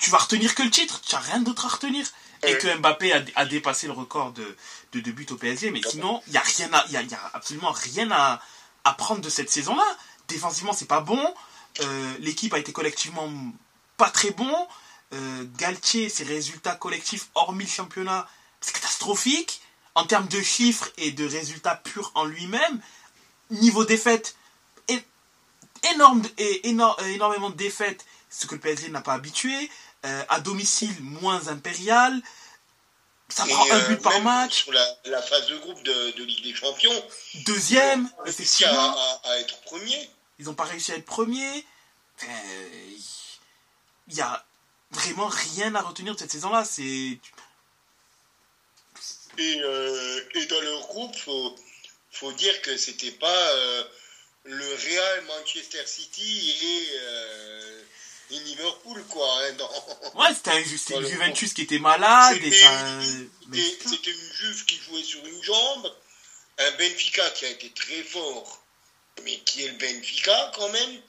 Tu, 0.00 0.10
vas 0.10 0.18
retenir 0.18 0.54
que 0.54 0.62
le 0.62 0.70
titre, 0.70 1.00
tu 1.00 1.14
n'as 1.14 1.20
rien 1.20 1.40
d'autre 1.40 1.66
à 1.66 1.68
retenir 1.68 2.06
et 2.42 2.56
que 2.56 2.76
Mbappé 2.78 3.12
a, 3.34 3.44
dépassé 3.46 3.86
le 3.86 3.92
record 3.92 4.32
de, 4.32 4.56
de, 4.92 5.10
buts 5.10 5.26
au 5.30 5.36
PSG. 5.36 5.70
Mais 5.70 5.80
sinon, 5.88 6.22
il 6.26 6.32
n'y 6.32 6.36
a, 6.36 6.42
rien 6.42 6.70
y 6.88 7.14
a, 7.14 7.30
absolument 7.32 7.72
rien 7.72 8.10
à, 8.10 8.40
à 8.84 8.92
prendre 8.94 9.20
de 9.20 9.28
cette 9.28 9.50
saison-là. 9.50 9.84
Défensivement, 10.28 10.72
c'est 10.72 10.86
pas 10.86 11.00
bon. 11.00 11.34
Euh, 11.80 12.14
l'équipe 12.20 12.52
a 12.54 12.58
été 12.58 12.72
collectivement 12.72 13.28
pas 13.96 14.10
très 14.10 14.30
bon. 14.30 14.54
Euh, 15.14 15.44
Galtier, 15.56 16.08
ses 16.08 16.24
résultats 16.24 16.74
collectifs, 16.74 17.28
hormis 17.34 17.64
le 17.64 17.70
championnat, 17.70 18.28
c'est 18.60 18.74
catastrophique. 18.74 19.62
En 19.94 20.04
termes 20.04 20.28
de 20.28 20.40
chiffres 20.40 20.90
et 20.96 21.10
de 21.10 21.26
résultats 21.26 21.74
purs 21.74 22.12
en 22.14 22.24
lui-même, 22.24 22.80
niveau 23.50 23.84
défaite, 23.84 24.36
énorme, 25.94 26.22
et, 26.38 26.68
énormément 26.68 27.50
de 27.50 27.56
défaites, 27.56 28.06
ce 28.30 28.46
que 28.46 28.54
le 28.54 28.60
PSG 28.60 28.88
n'a 28.88 29.00
pas 29.00 29.14
habitué. 29.14 29.70
Euh, 30.04 30.24
à 30.28 30.40
domicile 30.40 30.94
moins 31.00 31.48
impérial. 31.48 32.20
Ça 33.28 33.44
prend 33.44 33.70
un 33.70 33.80
euh, 33.80 33.88
but 33.88 34.00
par 34.00 34.20
match. 34.22 34.62
Sur 34.62 34.72
la, 34.72 35.22
phase 35.22 35.48
de 35.48 35.56
groupe 35.58 35.82
de, 35.82 36.22
Ligue 36.22 36.42
des 36.44 36.54
Champions. 36.54 37.04
Deuxième, 37.46 38.08
effectivement. 38.24 38.96
À, 38.96 39.20
à, 39.24 39.38
être 39.38 39.60
premier. 39.62 40.08
Ils 40.38 40.46
n'ont 40.46 40.54
pas 40.54 40.64
réussi 40.64 40.92
à 40.92 40.96
être 40.96 41.04
premier. 41.04 41.66
Il 42.22 44.14
n'y 44.14 44.20
a 44.20 44.46
vraiment 44.92 45.26
rien 45.26 45.74
à 45.74 45.82
retenir 45.82 46.14
de 46.14 46.18
cette 46.20 46.30
saison-là. 46.30 46.64
C'est. 46.64 47.18
Et, 49.36 49.60
euh, 49.62 50.20
et, 50.34 50.46
dans 50.46 50.60
leur 50.60 50.80
groupe, 50.86 51.16
faut, 51.16 51.56
faut 52.12 52.32
dire 52.32 52.62
que 52.62 52.76
c'était 52.76 53.12
pas 53.12 53.52
le 54.44 54.74
Real 54.74 55.24
Manchester 55.26 55.84
City 55.86 56.56
et 56.62 56.88
et 58.30 58.38
Liverpool, 58.40 59.02
quoi. 59.08 59.28
Hein, 59.44 59.56
Ouais, 60.14 60.34
c'était 60.34 60.60
une 60.60 61.06
Juventus 61.06 61.52
qui 61.54 61.62
était 61.62 61.78
malade. 61.78 62.38
C'était 62.40 64.10
une 64.10 64.32
Juve 64.32 64.64
qui 64.66 64.76
jouait 64.76 65.02
sur 65.02 65.24
une 65.26 65.42
jambe. 65.42 65.94
Un 66.58 66.70
Benfica 66.72 67.28
qui 67.30 67.46
a 67.46 67.50
été 67.50 67.70
très 67.70 68.02
fort, 68.02 68.62
mais 69.22 69.38
qui 69.40 69.64
est 69.64 69.68
le 69.68 69.78
Benfica 69.78 70.52
quand 70.56 70.68
même, 70.70 71.00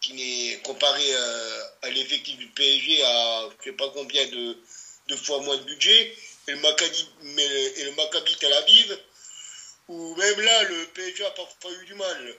qui 0.00 0.14
n'est 0.14 0.60
comparé 0.62 1.04
euh, 1.14 1.62
à, 1.82 1.90
l'effectif 1.90 2.36
du 2.38 2.48
PSG 2.48 3.00
à 3.04 3.48
je 3.60 3.70
sais 3.70 3.76
pas 3.76 3.88
combien 3.90 4.26
de, 4.26 4.58
de 5.06 5.16
fois 5.16 5.40
moins 5.42 5.56
de 5.56 5.62
budget. 5.62 6.16
Et 6.48 6.52
le 6.52 6.58
Maccabi, 6.58 7.08
et 7.78 7.84
le 7.84 7.92
Maccabi 7.92 8.36
Tel 8.36 8.52
Aviv, 8.52 8.98
où 9.86 10.16
même 10.16 10.40
là, 10.40 10.62
le 10.64 10.86
PSG 10.86 11.24
a 11.24 11.30
parfois 11.30 11.72
eu 11.72 11.86
du 11.86 11.94
mal. 11.94 12.34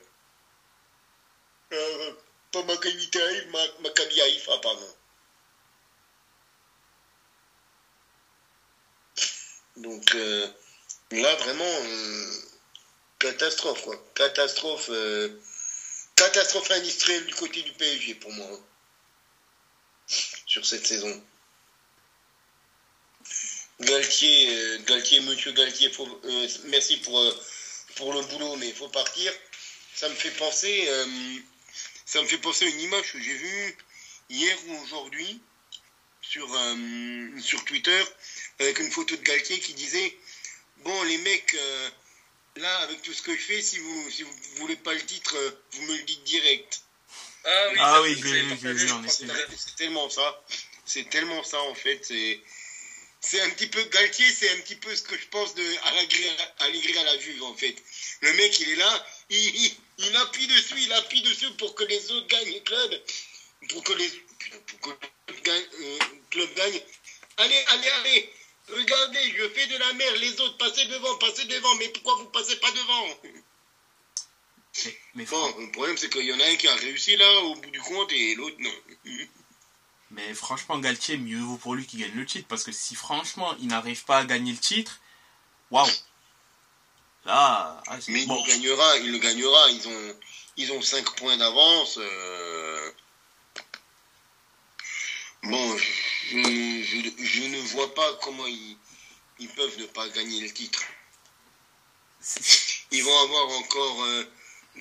Euh, 1.73 2.12
pas 2.52 2.64
Maccabi 2.64 3.10
Tel 3.10 3.22
Aviv, 3.24 3.50
Maccabi 3.82 4.20
pardon. 4.62 4.96
Donc 9.78 10.16
euh, 10.16 10.48
là, 11.12 11.36
vraiment, 11.36 11.64
euh, 11.66 12.34
catastrophe, 13.20 13.84
quoi. 13.84 14.12
Catastrophe, 14.16 14.90
euh, 14.90 15.30
catastrophe 16.16 16.72
industrielle 16.72 17.26
du 17.26 17.34
côté 17.36 17.62
du 17.64 17.72
PSG 17.74 18.16
pour 18.16 18.32
moi. 18.32 18.48
Hein, 18.52 18.60
sur 20.46 20.66
cette 20.66 20.86
saison. 20.86 21.24
Galtier, 23.80 24.80
Galtier, 24.86 25.22
monsieur 25.22 25.54
Galtier, 25.54 25.90
merci 26.66 26.98
pour, 26.98 27.20
pour 27.96 28.14
le 28.14 28.22
boulot, 28.24 28.58
mais 28.58 28.68
il 28.68 28.76
faut 28.76 28.90
partir. 28.90 29.32
Ça 29.96 30.10
me 30.10 30.16
fait 30.16 30.32
penser, 30.32 30.88
ça 32.12 32.21
me 32.21 32.28
fait 32.28 32.39
penser 32.39 32.65
à 32.65 32.67
une 32.67 32.82
image 32.82 33.13
que 33.13 33.21
j'ai 33.21 33.34
vue 33.34 33.78
hier 34.30 34.58
ou 34.67 34.84
aujourd'hui 34.84 35.39
sur, 36.21 36.45
sur 37.39 37.63
Twitter 37.63 38.04
avec 38.60 38.80
une 38.80 38.91
photo 38.91 39.15
de 39.15 39.21
Galtier 39.21 39.58
qui 39.62 39.74
disait 39.74 40.17
Bon, 40.84 41.04
les 41.04 41.17
mecs, 41.19 41.56
là, 42.58 42.80
avec 42.80 43.02
tout 43.02 43.13
ce 43.13 43.21
que 43.21 43.34
je 43.34 43.41
fais, 43.41 43.62
si 43.62 43.78
vous 43.78 44.12
si 44.12 44.24
vous 44.24 44.34
voulez 44.58 44.76
pas 44.76 44.93
le 44.93 45.06
titre, 45.06 45.38
vous 45.71 45.84
me 45.84 45.95
le 45.95 46.04
dites 46.04 46.24
direct. 46.26 46.82
Ah 47.45 47.67
oui, 47.71 47.78
ah 47.80 48.02
oui 48.02 48.21
C'est 49.58 49.76
tellement 49.78 50.10
ça. 50.10 50.43
C'est 50.86 51.10
tellement 51.10 51.43
ça, 51.45 51.62
en 51.62 51.76
fait. 51.76 52.04
C'est 52.04 52.41
c'est 53.21 53.39
un 53.41 53.50
petit 53.52 53.67
peu 53.67 53.82
Galtier, 53.84 54.26
c'est 54.32 54.50
un 54.50 54.58
petit 54.62 54.76
peu 54.76 54.93
ce 54.95 55.04
que 55.04 55.15
je 55.15 55.28
pense 55.28 55.54
de 55.54 55.63
Allegri 56.60 56.97
à 56.97 57.04
la 57.04 57.19
Juve 57.19 57.43
en 57.43 57.54
fait. 57.54 57.76
Le 58.21 58.34
mec, 58.34 58.60
il 58.60 58.71
est 58.71 58.76
là, 58.76 59.08
il, 59.30 59.71
il, 60.04 60.16
appuie 60.18 60.48
dessus, 60.48 60.76
il 60.80 60.94
appuie 60.94 61.22
dessus 61.22 61.52
pour 61.58 61.76
que 61.76 61.84
les 61.84 62.12
autres 62.12 62.28
gagnent 62.28 62.52
les 62.52 62.64
clubs, 62.64 63.02
pour 63.70 63.84
que 63.84 63.94
les 63.94 64.10
pour 64.68 64.80
que 64.82 64.90
euh, 65.50 66.00
club 66.30 66.54
gagne. 66.56 66.82
Allez, 67.38 67.64
allez, 67.68 67.90
allez, 67.90 68.34
regardez, 68.70 69.34
je 69.38 69.50
fais 69.50 69.68
de 69.68 69.78
la 69.78 69.94
merde, 69.94 70.16
les 70.18 70.40
autres 70.42 70.58
passez 70.58 70.86
devant, 70.86 71.16
passez 71.18 71.46
devant, 71.46 71.76
mais 71.76 71.90
pourquoi 71.90 72.16
vous 72.16 72.30
passez 72.30 72.56
pas 72.58 72.72
devant? 72.72 73.20
Mais, 75.16 75.26
bon, 75.26 75.60
le 75.60 75.72
problème 75.72 75.98
c'est 75.98 76.10
qu'il 76.10 76.26
y 76.26 76.34
en 76.34 76.40
a 76.40 76.46
un 76.46 76.56
qui 76.56 76.68
a 76.68 76.76
réussi 76.76 77.18
là 77.18 77.40
au 77.42 77.56
bout 77.56 77.72
du 77.72 77.82
compte 77.82 78.12
et 78.12 78.36
l'autre 78.36 78.58
non. 78.60 78.74
Mais 80.12 80.34
franchement, 80.34 80.78
Galtier, 80.78 81.18
mieux 81.18 81.40
vaut 81.40 81.58
pour 81.58 81.74
lui 81.74 81.86
qu'il 81.86 82.02
gagne 82.02 82.14
le 82.14 82.26
titre. 82.26 82.46
Parce 82.50 82.66
que 82.66 82.74
si 82.74 82.96
franchement, 82.96 83.56
il 83.62 83.68
n'arrive 83.68 84.04
pas 84.04 84.18
à 84.18 84.26
gagner 84.26 84.52
le 84.52 84.58
titre, 84.58 85.00
waouh! 85.72 85.90
Là, 87.25 87.81
ah, 87.88 87.97
Mais 88.07 88.23
il 88.23 88.27
le 88.27 88.47
gagnera, 88.47 88.97
il 88.97 89.12
le 89.12 89.17
gagnera. 89.19 89.69
Ils 89.71 89.88
ont, 89.88 90.15
ils 90.57 90.71
ont 90.71 90.81
5 90.81 91.15
points 91.17 91.38
d'avance. 91.38 91.97
Euh. 91.99 92.91
Bon, 95.43 95.77
je, 95.77 96.36
ne 96.36 97.62
vois 97.73 97.93
pas 97.93 98.13
comment 98.21 98.45
ils, 98.47 98.77
ils, 99.39 99.49
peuvent 99.49 99.79
ne 99.79 99.86
pas 99.86 100.07
gagner 100.10 100.41
le 100.41 100.51
titre. 100.51 100.84
Ils 102.93 103.03
vont 103.03 103.19
avoir 103.19 103.47
encore 103.57 104.03
euh, 104.03 104.23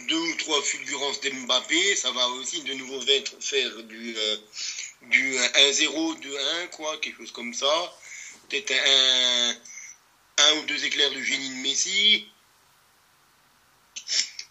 deux 0.08 0.18
ou 0.18 0.34
trois 0.36 0.60
fulgurances 0.62 1.20
d'Mbappé. 1.20 1.96
Ça 1.96 2.10
va 2.10 2.26
aussi 2.28 2.62
de 2.62 2.74
nouveau 2.74 3.00
faire 3.40 3.82
du. 3.84 4.16
Euh, 4.16 4.36
du 5.02 5.36
1-0, 5.36 6.20
2-1, 6.20 6.70
quoi, 6.70 6.98
quelque 6.98 7.18
chose 7.18 7.32
comme 7.32 7.54
ça. 7.54 7.96
Peut-être 8.48 8.72
un, 8.72 9.54
un 10.48 10.58
ou 10.58 10.62
deux 10.66 10.84
éclairs 10.84 11.10
de 11.12 11.22
génie 11.22 11.48
de 11.48 11.62
Messi. 11.62 12.28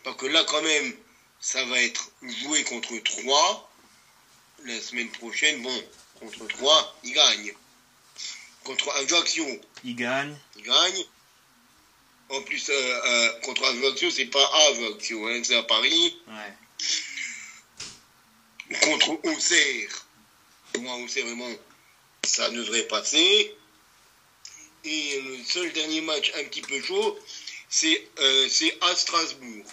Parce 0.04 0.18
que 0.18 0.26
là, 0.28 0.44
quand 0.46 0.62
même, 0.62 0.94
ça 1.40 1.64
va 1.66 1.82
être 1.82 2.12
joué 2.22 2.64
contre 2.64 2.98
3. 2.98 3.72
La 4.66 4.82
semaine 4.82 5.10
prochaine, 5.12 5.62
bon, 5.62 5.84
contre 6.20 6.48
3, 6.48 7.00
il 7.04 7.14
gagne. 7.14 7.54
Contre 8.64 8.92
Ajaccio. 8.92 9.46
Il 9.84 9.96
gagne. 9.96 10.38
Il 10.58 10.64
gagne. 10.64 11.04
En 12.30 12.42
plus, 12.44 12.70
euh, 12.70 12.74
euh, 12.74 13.40
contre 13.42 13.64
Ajaccio, 13.64 14.12
c'est 14.12 14.26
pas 14.26 14.46
Ajaccio, 14.68 15.28
hein, 15.28 15.42
c'est 15.44 15.56
à 15.56 15.64
Paris. 15.64 16.18
Ouais. 16.28 16.54
Contre 18.82 19.20
Auxerre 19.26 20.06
moi 20.78 20.98
c'est 21.08 21.22
vraiment 21.22 21.50
ça 22.24 22.50
devrait 22.50 22.84
passer. 22.84 23.56
Et 24.84 25.22
le 25.22 25.44
seul 25.44 25.72
dernier 25.74 26.02
match 26.02 26.32
un 26.38 26.44
petit 26.46 26.62
peu 26.62 26.82
chaud, 26.82 27.20
c'est 27.70 28.08
euh, 28.20 28.48
à 28.82 28.96
Strasbourg. 28.96 29.66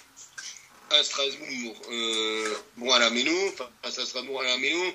À 0.90 1.02
Strasbourg, 1.02 1.82
euh, 1.90 2.56
bon 2.76 2.92
à 2.92 2.98
la 2.98 3.10
Méno, 3.10 3.32
face 3.82 3.98
à 3.98 4.06
Strasbourg 4.06 4.40
à 4.40 4.44
la 4.44 4.58
Méno. 4.58 4.94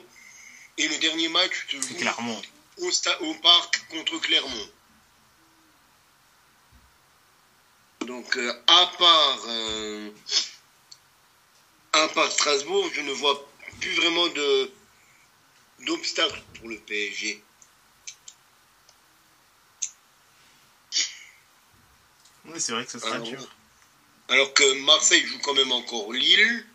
Et 0.78 0.88
le 0.88 0.97
dernier 0.97 1.28
match 1.30 1.67
se 1.69 1.78
joue 1.78 2.10
au, 2.78 3.26
au, 3.26 3.34
parc 3.36 3.88
contre 3.89 4.17
Clermont. 4.19 4.69
Donc 8.02 8.38
euh, 8.38 8.54
à 8.67 8.91
part 8.97 9.47
à 11.93 12.08
part 12.10 12.32
Strasbourg, 12.32 12.89
je 12.93 13.02
ne 13.02 13.12
vois 13.12 13.47
plus 13.80 13.93
vraiment 13.95 14.28
de 14.28 14.71
d'obstacles 15.86 16.41
pour 16.60 16.69
le 16.69 16.78
PSG. 16.78 17.43
Oui, 22.45 22.60
c'est 22.60 22.71
vrai 22.71 22.86
que 22.86 22.91
ce 22.91 22.99
sera 22.99 23.15
alors, 23.15 23.27
dur. 23.27 23.56
Alors 24.30 24.54
que 24.54 24.86
Marseille 24.86 25.25
joue 25.25 25.39
quand 25.39 25.54
même 25.54 25.71
encore 25.71 26.12
Lille, 26.12 26.65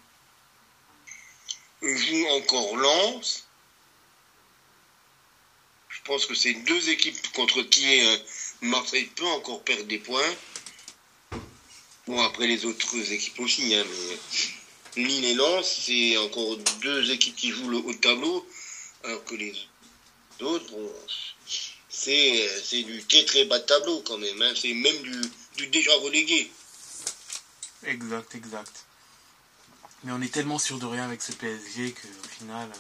joue 1.83 2.27
encore 2.29 2.77
Lens. 2.77 3.47
Je 5.89 6.01
pense 6.05 6.27
que 6.27 6.35
c'est 6.35 6.55
deux 6.55 6.89
équipes 6.91 7.33
contre 7.33 7.63
qui 7.63 8.01
euh, 8.01 8.17
Marseille 8.63 9.11
peut 9.17 9.27
encore 9.27 9.63
perdre 9.63 9.85
des 9.85 9.99
points. 9.99 10.35
Bon, 12.07 12.23
après 12.23 12.47
les 12.47 12.65
autres 12.65 13.13
équipes 13.13 13.41
aussi, 13.41 13.75
hein, 13.75 13.85
mais 14.97 15.03
Lille 15.03 15.25
et 15.25 15.35
Lens, 15.35 15.83
c'est 15.87 16.17
encore 16.19 16.57
deux 16.81 17.11
équipes 17.11 17.35
qui 17.35 17.51
jouent 17.51 17.71
le 17.71 17.79
haut 17.79 17.95
tableau 17.95 18.47
alors 19.07 19.25
que 19.25 19.35
les 19.35 19.55
autres, 20.41 20.75
c'est 21.89 22.83
du 22.83 23.03
très 23.05 23.25
très 23.25 23.45
bas 23.45 23.59
de 23.59 23.65
tableau 23.65 24.01
quand 24.01 24.19
même, 24.19 24.43
hein. 24.43 24.53
c'est 24.55 24.75
même 24.75 25.03
du, 25.03 25.21
du 25.57 25.67
déjà 25.69 25.93
relégué. 26.03 26.51
Exact, 27.85 28.35
exact. 28.35 28.85
Mais 30.05 30.13
on 30.13 30.21
est 30.21 30.33
tellement 30.33 30.59
sûr 30.59 30.79
de 30.79 30.87
rien 30.87 31.05
avec 31.05 31.23
ce 31.23 31.33
PSG 31.33 31.93
qu'au 31.93 32.29
final... 32.29 32.71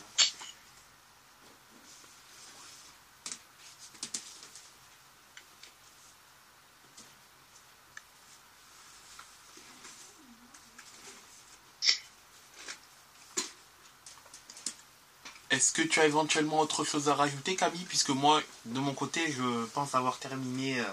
Est-ce 15.56 15.72
que 15.72 15.80
tu 15.80 16.00
as 16.00 16.04
éventuellement 16.04 16.60
autre 16.60 16.84
chose 16.84 17.08
à 17.08 17.14
rajouter, 17.14 17.56
Camille? 17.56 17.86
Puisque 17.88 18.10
moi, 18.10 18.42
de 18.66 18.78
mon 18.78 18.92
côté, 18.92 19.22
je 19.32 19.64
pense 19.72 19.94
avoir 19.94 20.18
terminé 20.18 20.78
euh, 20.78 20.84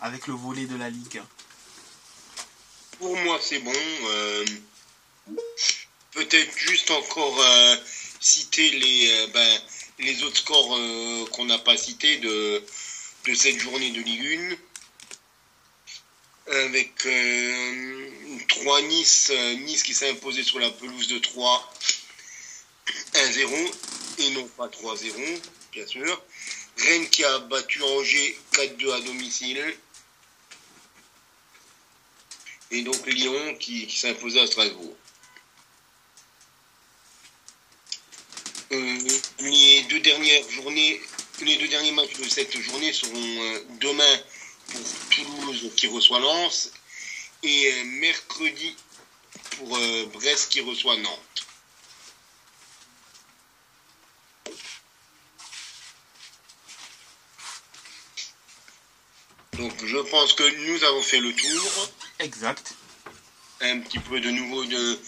avec 0.00 0.28
le 0.28 0.34
volet 0.34 0.66
de 0.66 0.76
la 0.76 0.90
Ligue. 0.90 1.20
Pour 3.00 3.16
moi, 3.16 3.40
c'est 3.42 3.58
bon. 3.58 3.72
Euh, 3.74 4.44
peut-être 6.12 6.56
juste 6.56 6.92
encore 6.92 7.36
euh, 7.42 7.76
citer 8.20 8.70
les, 8.70 9.26
ben, 9.34 9.60
les 9.98 10.22
autres 10.22 10.36
scores 10.36 10.78
qu'on 11.32 11.46
n'a 11.46 11.58
pas 11.58 11.76
cités 11.76 12.18
de, 12.18 12.62
de 13.26 13.34
cette 13.34 13.58
journée 13.58 13.90
de 13.90 14.02
Ligue 14.02 14.56
1. 16.46 16.54
Avec 16.64 16.94
3 18.46 18.82
Nice, 18.82 19.32
Nice 19.64 19.82
qui 19.82 19.94
s'est 19.94 20.10
imposé 20.10 20.44
sur 20.44 20.60
la 20.60 20.70
pelouse 20.70 21.08
de 21.08 21.18
3 21.18 21.72
1-0 23.14 23.72
et 24.22 24.30
non 24.30 24.46
pas 24.56 24.68
3-0, 24.68 25.40
bien 25.72 25.86
sûr. 25.86 26.22
Rennes 26.78 27.08
qui 27.10 27.24
a 27.24 27.38
battu 27.40 27.82
Angers 27.82 28.38
4-2 28.52 28.92
à 28.92 29.00
domicile. 29.00 29.76
Et 32.70 32.82
donc 32.82 33.06
Lyon 33.06 33.56
qui, 33.58 33.90
s'est 33.90 34.16
à 34.16 34.46
Strasbourg. 34.46 34.96
Euh, 38.72 38.98
les 39.40 39.82
deux 39.82 40.00
dernières 40.00 40.48
journées, 40.50 40.98
les 41.42 41.56
deux 41.56 41.68
derniers 41.68 41.92
matchs 41.92 42.14
de 42.14 42.26
cette 42.26 42.58
journée 42.58 42.92
seront 42.94 43.12
euh, 43.14 43.64
demain 43.80 44.18
pour 44.68 44.80
Toulouse 45.10 45.70
qui 45.76 45.88
reçoit 45.88 46.20
Lens 46.20 46.70
et 47.42 47.70
euh, 47.70 47.84
mercredi 48.00 48.74
pour 49.58 49.78
Brest 50.14 50.50
qui 50.50 50.62
reçoit 50.62 50.96
Nantes. 50.96 51.31
Donc 59.58 59.84
je 59.84 59.98
pense 59.98 60.32
que 60.32 60.42
nous 60.66 60.84
avons 60.84 61.02
fait 61.02 61.20
le 61.20 61.32
tour. 61.34 61.90
Exact. 62.18 62.74
Un 63.60 63.80
petit 63.80 63.98
peu 63.98 64.20
de 64.20 64.30
nouveau 64.30 64.64
de 64.64 64.98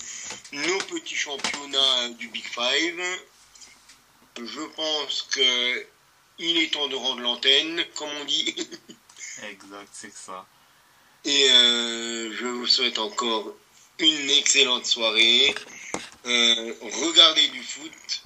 nos 0.53 0.79
petits 0.79 1.17
championnats 1.17 2.09
du 2.19 2.29
Big 2.29 2.45
Five. 2.45 3.03
Je 4.39 4.61
pense 4.77 5.23
que 5.31 5.87
il 6.39 6.59
est 6.59 6.73
temps 6.73 6.89
de 6.89 6.97
rendre 6.97 7.21
l'antenne, 7.21 7.85
comme 7.95 8.11
on 8.21 8.25
dit. 8.25 8.55
exact, 9.43 9.89
c'est 9.93 10.13
ça. 10.13 10.47
Et 11.25 11.51
euh, 11.51 12.37
je 12.37 12.47
vous 12.47 12.67
souhaite 12.67 12.99
encore 12.99 13.55
une 13.99 14.31
excellente 14.31 14.85
soirée. 14.85 15.55
Euh, 16.27 16.75
regardez 16.81 17.49
du 17.49 17.63
foot. 17.63 18.23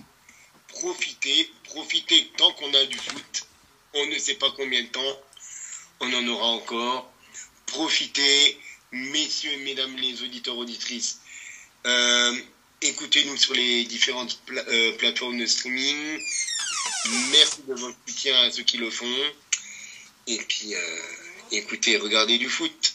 Profitez, 0.68 1.50
profitez 1.64 2.32
tant 2.36 2.52
qu'on 2.52 2.72
a 2.74 2.84
du 2.86 2.98
foot. 2.98 3.46
On 3.94 4.06
ne 4.06 4.18
sait 4.18 4.34
pas 4.34 4.50
combien 4.56 4.82
de 4.82 4.88
temps 4.88 5.20
on 6.00 6.12
en 6.12 6.26
aura 6.28 6.46
encore. 6.46 7.10
Profitez, 7.66 8.58
messieurs 8.92 9.52
et 9.52 9.64
mesdames 9.64 9.96
les 9.96 10.22
auditeurs 10.22 10.56
auditrices. 10.56 11.20
Euh, 11.86 12.34
écoutez-nous 12.82 13.36
sur 13.36 13.54
les 13.54 13.84
différentes 13.84 14.40
euh, 14.50 14.96
plateformes 14.96 15.38
de 15.38 15.46
streaming. 15.46 16.20
Merci 17.30 17.62
de 17.66 17.74
votre 17.74 17.96
soutien 18.06 18.38
à 18.42 18.50
ceux 18.50 18.62
qui 18.62 18.78
le 18.78 18.90
font. 18.90 19.06
Et 20.26 20.38
puis, 20.38 20.74
euh, 20.74 21.00
écoutez, 21.52 21.96
regardez 21.96 22.38
du 22.38 22.48
foot. 22.48 22.94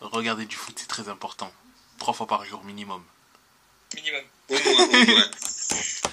Regardez 0.00 0.46
du 0.46 0.56
foot, 0.56 0.74
c'est 0.78 0.88
très 0.88 1.08
important. 1.08 1.52
Trois 1.98 2.14
fois 2.14 2.26
par 2.26 2.44
jour 2.44 2.64
minimum. 2.64 3.04
Minimum. 3.94 4.24
Au 4.48 4.54
moins, 4.54 4.84
au 4.84 5.06
moins. 5.06 5.30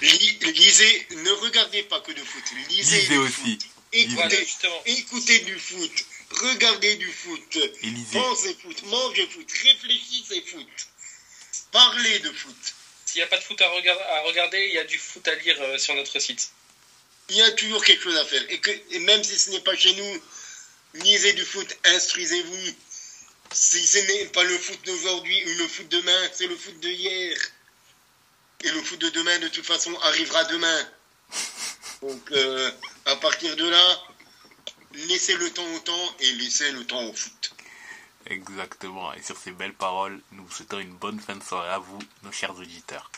lisez, 0.02 1.06
ne 1.10 1.30
regardez 1.42 1.82
pas 1.84 2.00
que 2.00 2.12
de 2.12 2.22
foot. 2.22 2.44
Lisez, 2.68 3.00
lisez 3.00 3.18
aussi. 3.18 3.58
Écoutez, 3.92 4.46
écoutez 4.86 5.38
du 5.40 5.58
foot. 5.58 6.04
Regardez 6.30 6.96
du 6.96 7.10
foot. 7.10 7.58
Lisez. 7.82 8.18
Pensez 8.18 8.56
foot. 8.60 8.82
Mangez 8.84 9.26
foot. 9.28 9.50
Réfléchissez 9.50 10.42
foot. 10.42 10.68
Parlez 11.72 12.18
de 12.18 12.32
foot. 12.32 12.74
S'il 13.06 13.20
n'y 13.20 13.22
a 13.22 13.26
pas 13.28 13.38
de 13.38 13.42
foot 13.42 13.60
à, 13.62 13.70
regarder, 14.22 14.66
il 14.68 14.74
y 14.74 14.78
a 14.78 14.84
du 14.84 14.98
foot 14.98 15.26
à 15.26 15.34
lire 15.36 15.56
euh, 15.60 15.78
sur 15.78 15.94
notre 15.94 16.18
site. 16.18 16.50
Il 17.30 17.36
y 17.36 17.42
a 17.42 17.50
toujours 17.52 17.82
quelque 17.82 18.02
chose 18.02 18.16
à 18.16 18.24
faire. 18.26 18.42
Et, 18.50 18.58
que, 18.58 18.70
et 18.90 18.98
même 19.00 19.24
si 19.24 19.38
ce 19.38 19.50
n'est 19.50 19.60
pas 19.60 19.76
chez 19.76 19.94
nous, 19.94 20.22
lisez 20.94 21.32
du 21.32 21.44
foot, 21.44 21.74
instruisez-vous. 21.84 22.74
Si 23.52 23.86
ce 23.86 23.98
n'est 23.98 24.26
pas 24.26 24.44
le 24.44 24.58
foot 24.58 24.78
d'aujourd'hui 24.84 25.42
ou 25.46 25.58
le 25.58 25.68
foot 25.68 25.88
demain, 25.88 26.30
c'est 26.34 26.46
le 26.46 26.56
foot 26.56 26.78
de 26.80 26.88
hier. 26.90 27.38
Et 28.64 28.70
le 28.70 28.82
foot 28.82 29.00
de 29.00 29.08
demain, 29.08 29.38
de 29.38 29.48
toute 29.48 29.64
façon, 29.64 29.94
arrivera 30.00 30.44
demain. 30.44 30.90
Donc, 32.02 32.30
euh, 32.32 32.70
à 33.08 33.16
partir 33.16 33.56
de 33.56 33.68
là, 33.68 34.02
laissez 35.08 35.34
le 35.36 35.50
temps 35.50 35.74
au 35.74 35.78
temps 35.80 36.14
et 36.20 36.32
laissez 36.32 36.70
le 36.72 36.86
temps 36.86 37.02
au 37.04 37.12
foot. 37.12 37.52
Exactement. 38.26 39.12
Et 39.14 39.22
sur 39.22 39.36
ces 39.36 39.52
belles 39.52 39.74
paroles, 39.74 40.20
nous 40.32 40.44
vous 40.44 40.52
souhaitons 40.52 40.78
une 40.78 40.94
bonne 40.94 41.18
fin 41.18 41.34
de 41.34 41.42
soirée 41.42 41.70
à 41.70 41.78
vous, 41.78 41.98
nos 42.22 42.32
chers 42.32 42.54
auditeurs. 42.54 43.10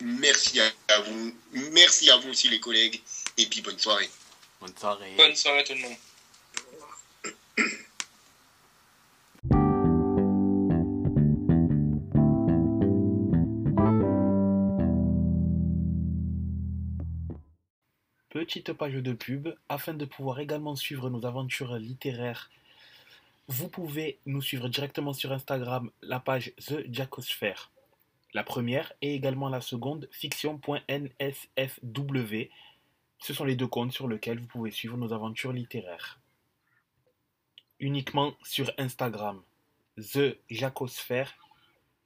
Merci 0.00 0.60
à 0.60 1.00
vous. 1.00 1.34
Merci 1.72 2.08
à 2.10 2.16
vous 2.18 2.30
aussi, 2.30 2.48
les 2.48 2.60
collègues. 2.60 3.02
Et 3.36 3.46
puis, 3.46 3.60
bonne 3.62 3.78
soirée. 3.78 4.08
Bonne 4.60 4.76
soirée. 4.76 5.14
Bonne 5.16 5.34
soirée 5.34 5.60
à 5.60 5.64
tout 5.64 5.74
le 5.74 5.80
monde. 5.80 5.96
Petite 18.48 18.72
page 18.72 18.94
de 18.94 19.12
pub, 19.12 19.54
afin 19.68 19.92
de 19.92 20.06
pouvoir 20.06 20.40
également 20.40 20.74
suivre 20.74 21.10
nos 21.10 21.26
aventures 21.26 21.76
littéraires 21.76 22.48
vous 23.46 23.68
pouvez 23.68 24.20
nous 24.24 24.40
suivre 24.40 24.70
directement 24.70 25.12
sur 25.12 25.32
Instagram, 25.32 25.90
la 26.00 26.18
page 26.18 26.54
The 26.66 26.90
Jacosphere. 26.90 27.70
La 28.32 28.44
première 28.44 28.94
et 29.02 29.14
également 29.14 29.50
la 29.50 29.60
seconde, 29.60 30.08
fiction.nsfw. 30.12 32.48
Ce 33.18 33.34
sont 33.34 33.44
les 33.44 33.54
deux 33.54 33.66
comptes 33.66 33.92
sur 33.92 34.08
lesquels 34.08 34.40
vous 34.40 34.46
pouvez 34.46 34.70
suivre 34.70 34.96
nos 34.96 35.12
aventures 35.12 35.52
littéraires. 35.52 36.18
Uniquement 37.80 38.32
sur 38.42 38.72
Instagram, 38.78 39.42
The 39.98 40.38
Jacosphère, 40.48 41.34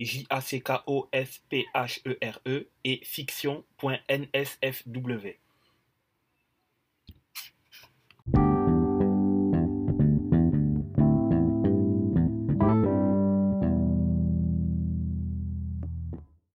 J-A-C-K-O-S-P-H-E-R-E, 0.00 2.50
e 2.50 2.66
et 2.83 3.00
fiction.nsfw. 3.05 5.38